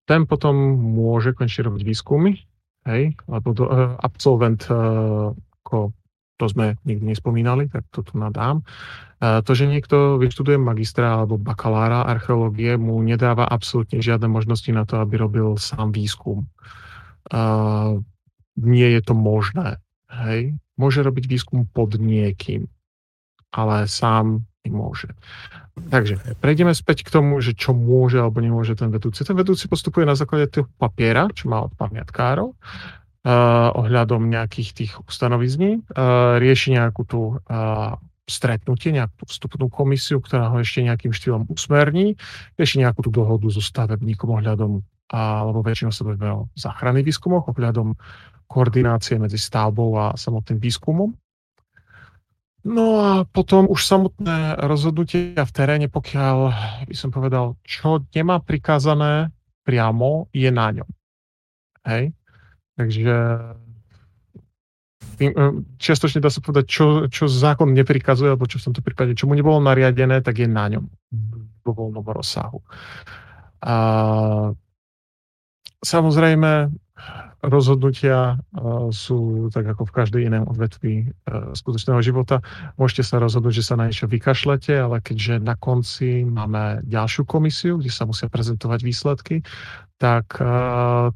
[0.09, 2.33] ten potom môže končne robiť výskumy,
[2.89, 5.31] hej, lebo do, uh, absolvent uh,
[5.61, 5.93] ako
[6.41, 8.65] to sme nikdy nespomínali, tak to tu nadám.
[9.21, 14.97] To, že niekto vyštuduje magistra alebo bakalára archeológie, mu nedáva absolútne žiadne možnosti na to,
[14.97, 16.49] aby robil sám výskum.
[18.57, 19.77] Nie je to možné.
[20.09, 20.57] Hej?
[20.81, 22.65] Môže robiť výskum pod niekým,
[23.53, 25.13] ale sám nemôže.
[25.71, 29.21] Takže prejdeme späť k tomu, že čo môže alebo nemôže ten vedúci.
[29.21, 32.57] Ten vedúci postupuje na základe toho papiera, čo má od pamiatkárov
[33.77, 37.93] ohľadom nejakých tých ustanovizní, uh, rieši nejakú tú uh,
[38.25, 42.15] stretnutie, nejakú tú vstupnú komisiu, ktorá ho ešte nejakým štýlom usmerní,
[42.55, 47.93] rieši nejakú tú dohodu so stavebníkom ohľadom, alebo väčšinou sa bavíme o záchranných výskumoch, ohľadom
[48.47, 51.11] koordinácie medzi stavbou a samotným výskumom.
[52.61, 56.37] No a potom už samotné rozhodnutie v teréne, pokiaľ
[56.85, 59.33] by som povedal, čo nemá prikázané
[59.65, 60.89] priamo, je na ňom.
[61.89, 62.13] Hej?
[62.79, 63.15] Takže
[65.21, 65.31] tým,
[65.77, 69.37] čiastočne dá sa povedať, čo, čo zákon neprikazuje, alebo čo v tomto prípade, čo mu
[69.37, 70.85] nebolo nariadené, tak je na ňom
[71.61, 72.57] vo voľnom rozsahu.
[73.61, 73.75] A
[75.85, 76.73] samozrejme,
[77.41, 78.37] rozhodnutia
[78.93, 81.09] sú tak ako v každej inom odvetví
[81.57, 82.45] skutočného života.
[82.77, 87.81] Môžete sa rozhodnúť, že sa na niečo vykašlete, ale keďže na konci máme ďalšiu komisiu,
[87.81, 89.35] kde sa musia prezentovať výsledky,
[89.97, 90.37] tak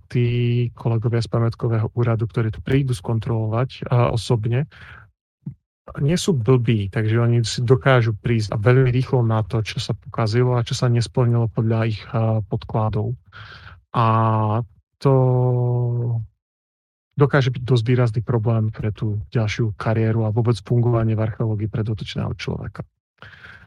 [0.10, 0.28] tí
[0.74, 4.66] kolegovia z pamätkového úradu, ktorí tu prídu skontrolovať osobne,
[6.02, 9.94] nie sú blbí, takže oni si dokážu prísť a veľmi rýchlo na to, čo sa
[9.94, 12.02] pokazilo a čo sa nesplnilo podľa ich
[12.50, 13.14] podkladov.
[13.94, 14.06] A
[15.00, 15.14] to
[17.16, 21.88] dokáže byť dosť výrazný problém pre tú ďalšiu kariéru a vôbec fungovanie v archeológii pre
[21.88, 22.84] dotočného človeka.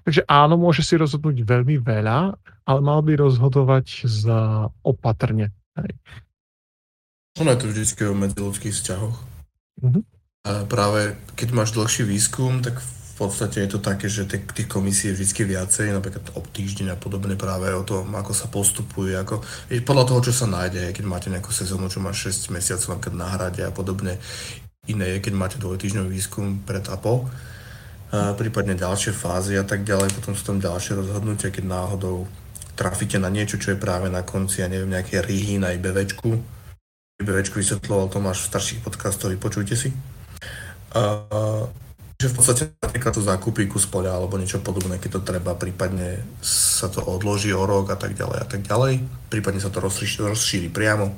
[0.04, 5.52] Takže áno, môže si rozhodnúť veľmi veľa, ale mal by rozhodovať za opatrne.
[5.76, 5.92] Hej.
[7.44, 9.16] Ono je to vždy o medziludských vzťahoch.
[9.84, 10.02] Mm-hmm.
[10.48, 12.80] A práve keď máš dlhší výskum, tak
[13.18, 16.96] v podstate je to také, že tých komisí je vždy viacej, napríklad o týždeň a
[17.02, 19.42] podobne práve o tom, ako sa postupuje, ako,
[19.82, 23.26] podľa toho, čo sa nájde, keď máte nejakú sezónu, čo má 6 mesiacov napríklad na
[23.26, 24.22] hrade a podobne.
[24.86, 27.26] Iné je, keď máte dvojtýždňový výskum pred a po,
[28.14, 32.30] a prípadne ďalšie fázy a tak ďalej, potom sú tam ďalšie rozhodnutia, keď náhodou
[32.78, 36.38] trafíte na niečo, čo je práve na konci, ja neviem, nejaké rihy na IBVčku.
[37.18, 39.90] IBVčku vysvetloval Tomáš v starších podcastoch, počujte si.
[40.94, 41.26] A,
[42.18, 46.18] že v podstate napríklad to zákupí kus poľa alebo niečo podobné, keď to treba, prípadne
[46.42, 50.26] sa to odloží o rok a tak ďalej a tak ďalej, prípadne sa to rozšíri,
[50.26, 51.14] rozšíri priamo.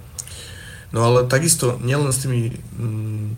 [0.92, 3.28] No ale takisto nielen s tými, mm,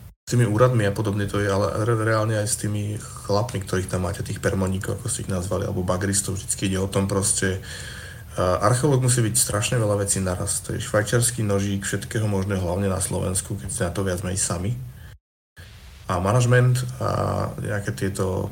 [0.00, 4.08] s tými úradmi a podobne to je, ale reálne aj s tými chlapmi, ktorých tam
[4.08, 7.60] máte, tých permoníkov, ako ste ich nazvali, alebo bagristov, vždycky ide o tom proste,
[8.40, 10.64] Archeológ musí byť strašne veľa vecí naraz.
[10.64, 14.72] To je švajčiarsky nožík všetkého možného, hlavne na Slovensku, keď ste na to viac sami
[16.10, 17.10] a management a
[17.62, 18.50] nejaké tieto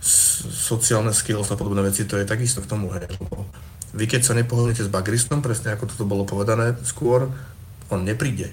[0.00, 2.92] sociálne skills a podobné veci, to je takisto k tomu.
[2.96, 3.12] Hej.
[3.92, 7.28] Vy keď sa nepohodnete s bagristom, presne ako toto bolo povedané skôr,
[7.92, 8.52] on nepríde.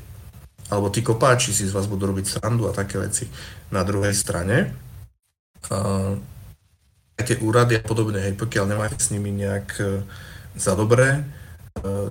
[0.72, 3.28] Alebo tí kopáči si z vás budú robiť srandu a také veci.
[3.72, 4.72] Na druhej strane,
[5.72, 6.16] uh,
[7.20, 10.00] tie úrady a podobne, hej, pokiaľ nemáte s nimi nejak uh,
[10.56, 11.20] za dobré,
[11.84, 12.08] uh,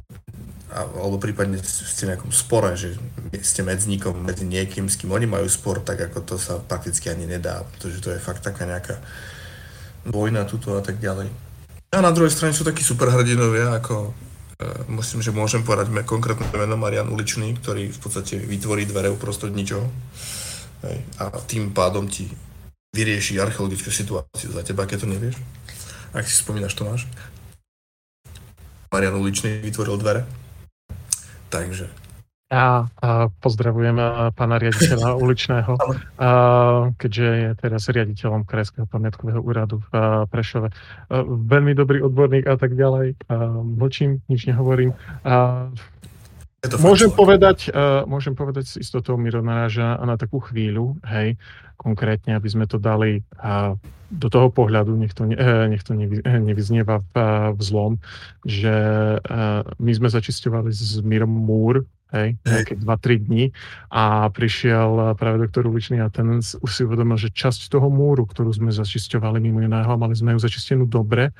[0.71, 2.95] alebo prípadne ste v nejakom spore, že
[3.43, 7.27] ste medzníkom medzi niekým, s kým oni majú spor, tak ako to sa prakticky ani
[7.27, 9.03] nedá, pretože to je fakt taká nejaká
[10.07, 11.27] vojna tuto a tak ďalej.
[11.91, 14.15] A na druhej strane sú takí superhrdinovia, ako
[14.59, 19.51] e, myslím, že môžem povedať konkrétne meno Marian Uličný, ktorý v podstate vytvorí dvere uprostred
[19.51, 19.91] ničoho
[20.87, 22.31] hej, a tým pádom ti
[22.95, 25.37] vyrieši archeologickú situáciu za teba, keď to nevieš.
[26.15, 27.11] Ak si spomínaš, Tomáš.
[28.91, 30.23] Marian Uličný vytvoril dvere
[31.51, 31.91] Takže.
[32.51, 33.95] A, a pozdravujem
[34.35, 35.87] pána riaditeľa uličného, a,
[36.99, 40.71] keďže je teraz riaditeľom Krajského pamiatkového úradu v Prešove.
[40.71, 40.75] A,
[41.27, 43.15] veľmi dobrý odborník a tak ďalej.
[43.31, 44.99] A, mlčím, nič nehovorím.
[45.23, 45.71] A,
[46.81, 51.41] môžem povedať, uh, môžem povedať s istotou, Miro naráža na takú chvíľu, hej,
[51.81, 53.73] konkrétne, aby sme to dali uh,
[54.11, 57.15] do toho pohľadu, nech to, ne, eh, nech to nevy, nevyznieva v,
[57.55, 57.93] v zlom,
[58.43, 58.75] že
[59.23, 63.45] uh, my sme začisťovali s Mirom Múr hej, nejaké 2-3 dní
[63.91, 68.51] a prišiel práve doktor Uličný a ten už si uvedomil, že časť toho múru, ktorú
[68.51, 71.31] sme začisťovali mimo iného, mali sme ju začistenú dobre,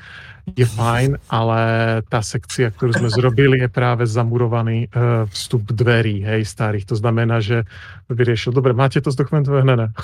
[0.55, 1.61] je fajn, ale
[2.07, 6.89] tá sekcia, ktorú sme zrobili, je práve zamurovaný uh, vstup dverí, hej, starých.
[6.91, 7.67] To znamená, že
[8.11, 9.63] vyriešil, dobre, máte to zdokumentované?
[9.67, 9.89] Ne, ne.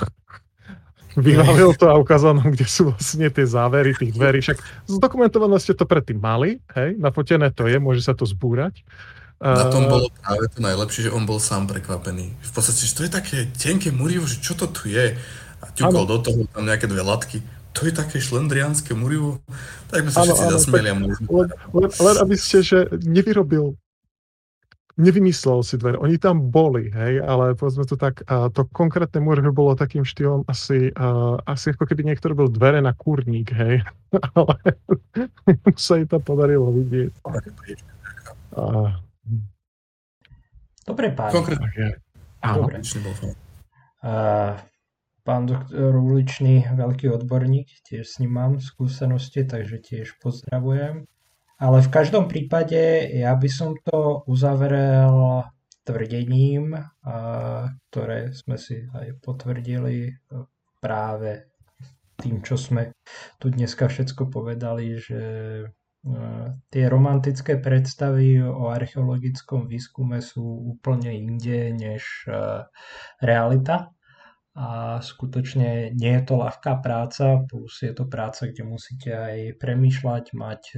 [1.17, 4.37] Vyhlavil to a ukázal nám, kde sú vlastne tie závery tých dverí.
[4.37, 8.85] Však zdokumentované ste to predtým mali, hej, nafotené to je, môže sa to zbúrať.
[9.37, 12.33] Na tom bolo práve to najlepšie, že on bol sám prekvapený.
[12.33, 15.13] V podstate, že to je také tenké murivo, že čo to tu je?
[15.61, 17.45] A ťukol do toho tam nejaké dve latky.
[17.77, 19.37] To je také šlendriánske murivo.
[19.93, 23.77] Tak sme sa všetci zasmieli a len, len, len, aby ste, že nevyrobil
[24.97, 26.01] nevymyslel si dvere.
[26.01, 30.41] Oni tam boli, hej, ale povedzme to tak, uh, to konkrétne murho bolo takým štýlom
[30.49, 33.85] asi, uh, asi ako keby niekto robil dvere na kurník, hej,
[34.33, 34.57] ale
[35.77, 37.13] sa im to podarilo vidieť.
[38.57, 38.89] Uh,
[40.87, 41.31] Dobre, pán.
[41.35, 41.99] Konkrétne.
[42.39, 42.79] Dobre.
[43.99, 44.55] Uh,
[45.27, 51.03] pán doktor Uličný, veľký odborník, tiež s ním mám skúsenosti, takže tiež pozdravujem.
[51.57, 55.43] Ale v každom prípade ja by som to uzavrel
[55.83, 60.15] tvrdením, uh, ktoré sme si aj potvrdili
[60.79, 61.51] práve
[62.17, 62.93] tým, čo sme
[63.37, 65.21] tu dneska všetko povedali, že
[66.71, 70.43] tie romantické predstavy o archeologickom výskume sú
[70.75, 72.27] úplne inde než
[73.19, 73.91] realita.
[74.57, 80.33] a skutočne nie je to ľahká práca, plus je to práca, kde musíte aj premýšľať,
[80.33, 80.77] mať e,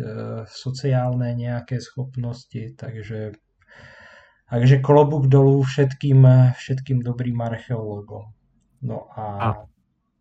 [0.51, 3.39] sociálne nejaké schopnosti, takže,
[4.51, 8.35] takže klobúk dolu všetkým, všetkým dobrým archeológom.
[8.83, 9.23] No a...
[9.39, 9.47] a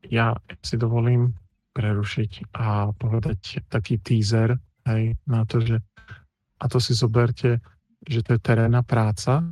[0.06, 1.34] ja si dovolím
[1.74, 4.54] prerušiť a povedať taký teaser
[4.86, 5.82] hej, na to, že
[6.58, 7.62] a to si zoberte,
[8.06, 9.42] že to je terénna práca,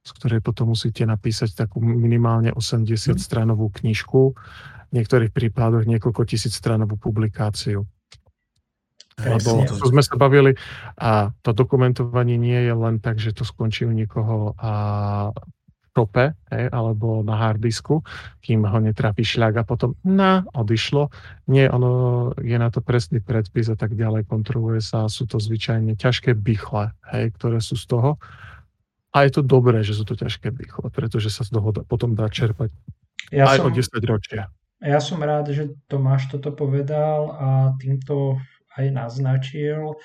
[0.00, 3.20] z ktorej potom musíte napísať takú minimálne 80 mhm.
[3.20, 4.36] stranovú knižku,
[4.90, 7.86] v niektorých prípadoch niekoľko tisíc stranovú publikáciu.
[9.20, 10.56] Lebo to sme sa bavili
[10.96, 14.72] a to dokumentovanie nie je len tak, že to skončí u niekoho a
[16.00, 18.00] tope, hej, alebo na hardisku,
[18.40, 21.12] kým ho netrafí šľak a potom na, odišlo.
[21.52, 25.92] Nie, ono je na to presný predpis a tak ďalej, kontroluje sa, sú to zvyčajne
[26.00, 28.16] ťažké bychle, hej, ktoré sú z toho.
[29.10, 32.30] A je to dobré, že sú to ťažké dýchle, pretože sa z toho potom dá
[32.30, 32.70] čerpať
[33.34, 34.48] ja aj som, o 10 ročia.
[34.80, 38.38] Ja som rád, že Tomáš toto povedal a týmto
[38.78, 39.98] aj naznačil,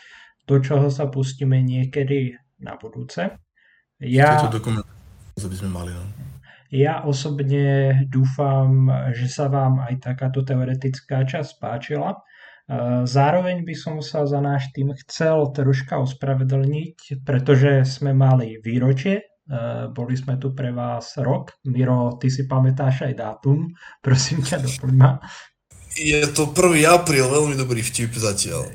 [0.50, 3.38] do čoho sa pustíme niekedy na budúce.
[4.02, 4.42] Ja,
[5.36, 6.04] dokument, by sme mali, no.
[6.74, 12.26] Ja osobne dúfam, že sa vám aj takáto teoretická časť páčila
[12.66, 19.22] Eh, zároveň by som sa za náš tým chcel troška ospravedlniť, pretože sme mali výročie,
[19.22, 21.54] eh, boli sme tu pre vás rok.
[21.70, 23.70] Miro, ty si pamätáš aj dátum,
[24.02, 25.22] prosím ťa doplň ma.
[25.94, 26.90] Je to 1.
[26.90, 28.66] apríl, veľmi dobrý vtip zatiaľ.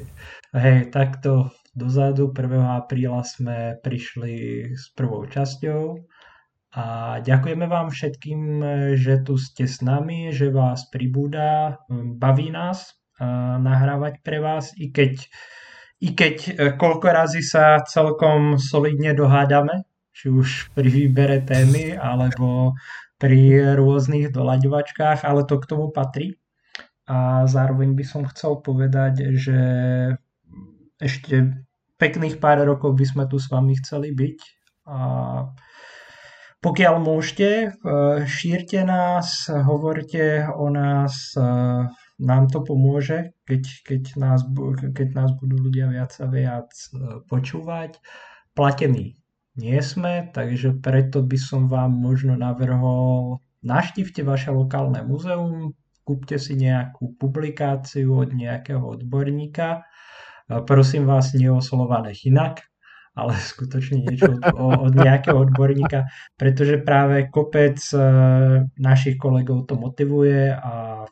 [0.55, 2.63] Hej, takto dozadu 1.
[2.79, 5.99] apríla sme prišli s prvou časťou
[6.71, 8.41] a ďakujeme vám všetkým,
[8.95, 13.01] že tu ste s nami, že vás pribúda, baví nás
[13.61, 15.29] nahrávať pre vás, i keď,
[16.01, 19.85] i keď e, koľko razy sa celkom solidne dohádame,
[20.17, 22.73] či už pri výbere témy, alebo
[23.21, 26.41] pri rôznych doľaďovačkách, ale to k tomu patrí.
[27.05, 29.59] A zároveň by som chcel povedať, že
[30.97, 31.61] ešte
[32.01, 34.39] pekných pár rokov by sme tu s vami chceli byť.
[34.89, 34.97] A
[36.61, 37.69] pokiaľ môžete, e,
[38.29, 41.41] šírte nás, hovorte o nás e,
[42.21, 44.45] nám to pomôže, keď, keď, nás,
[44.93, 47.97] keď nás budú ľudia viac a viac e, počúvať.
[48.53, 49.17] Platení
[49.57, 55.73] nie sme, takže preto by som vám možno navrhol, naštívte vaše lokálne muzeum,
[56.05, 59.89] kúpte si nejakú publikáciu od nejakého odborníka.
[60.67, 62.70] Prosím vás, neoslované inak,
[63.21, 66.09] ale skutočne niečo od, od nejakého odborníka,
[66.41, 67.99] pretože práve kopec e,
[68.81, 71.05] našich kolegov to motivuje a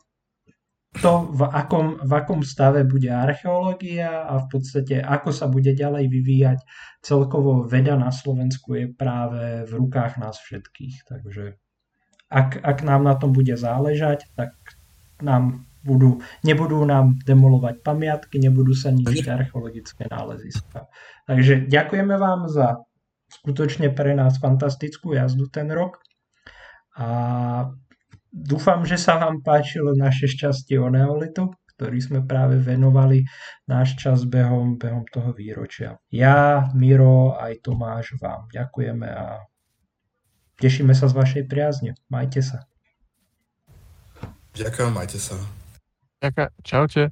[0.98, 6.08] to, v akom, v akom stave bude archeológia a v podstate ako sa bude ďalej
[6.08, 6.58] vyvíjať
[7.04, 11.06] celkovo veda na Slovensku je práve v rukách nás všetkých.
[11.06, 11.44] Takže
[12.32, 14.56] ak, ak nám na tom bude záležať, tak
[15.22, 20.92] nám budú, nebudú nám demolovať pamiatky, nebudú sa ničiť archeologické náleziska.
[21.24, 22.84] Takže ďakujeme vám za
[23.32, 26.04] skutočne pre nás fantastickú jazdu ten rok
[27.00, 27.08] a
[28.28, 33.24] Dúfam, že sa vám páčilo naše šťastie o neolitu, ktorý sme práve venovali
[33.64, 35.96] náš čas behom, behom toho výročia.
[36.12, 39.48] Ja, Miro, aj Tomáš vám ďakujeme a
[40.60, 41.96] tešíme sa z vašej priazne.
[42.12, 42.68] Majte sa.
[44.52, 45.38] Ďakujem, majte sa.
[46.22, 47.02] Ďakujem, čaute.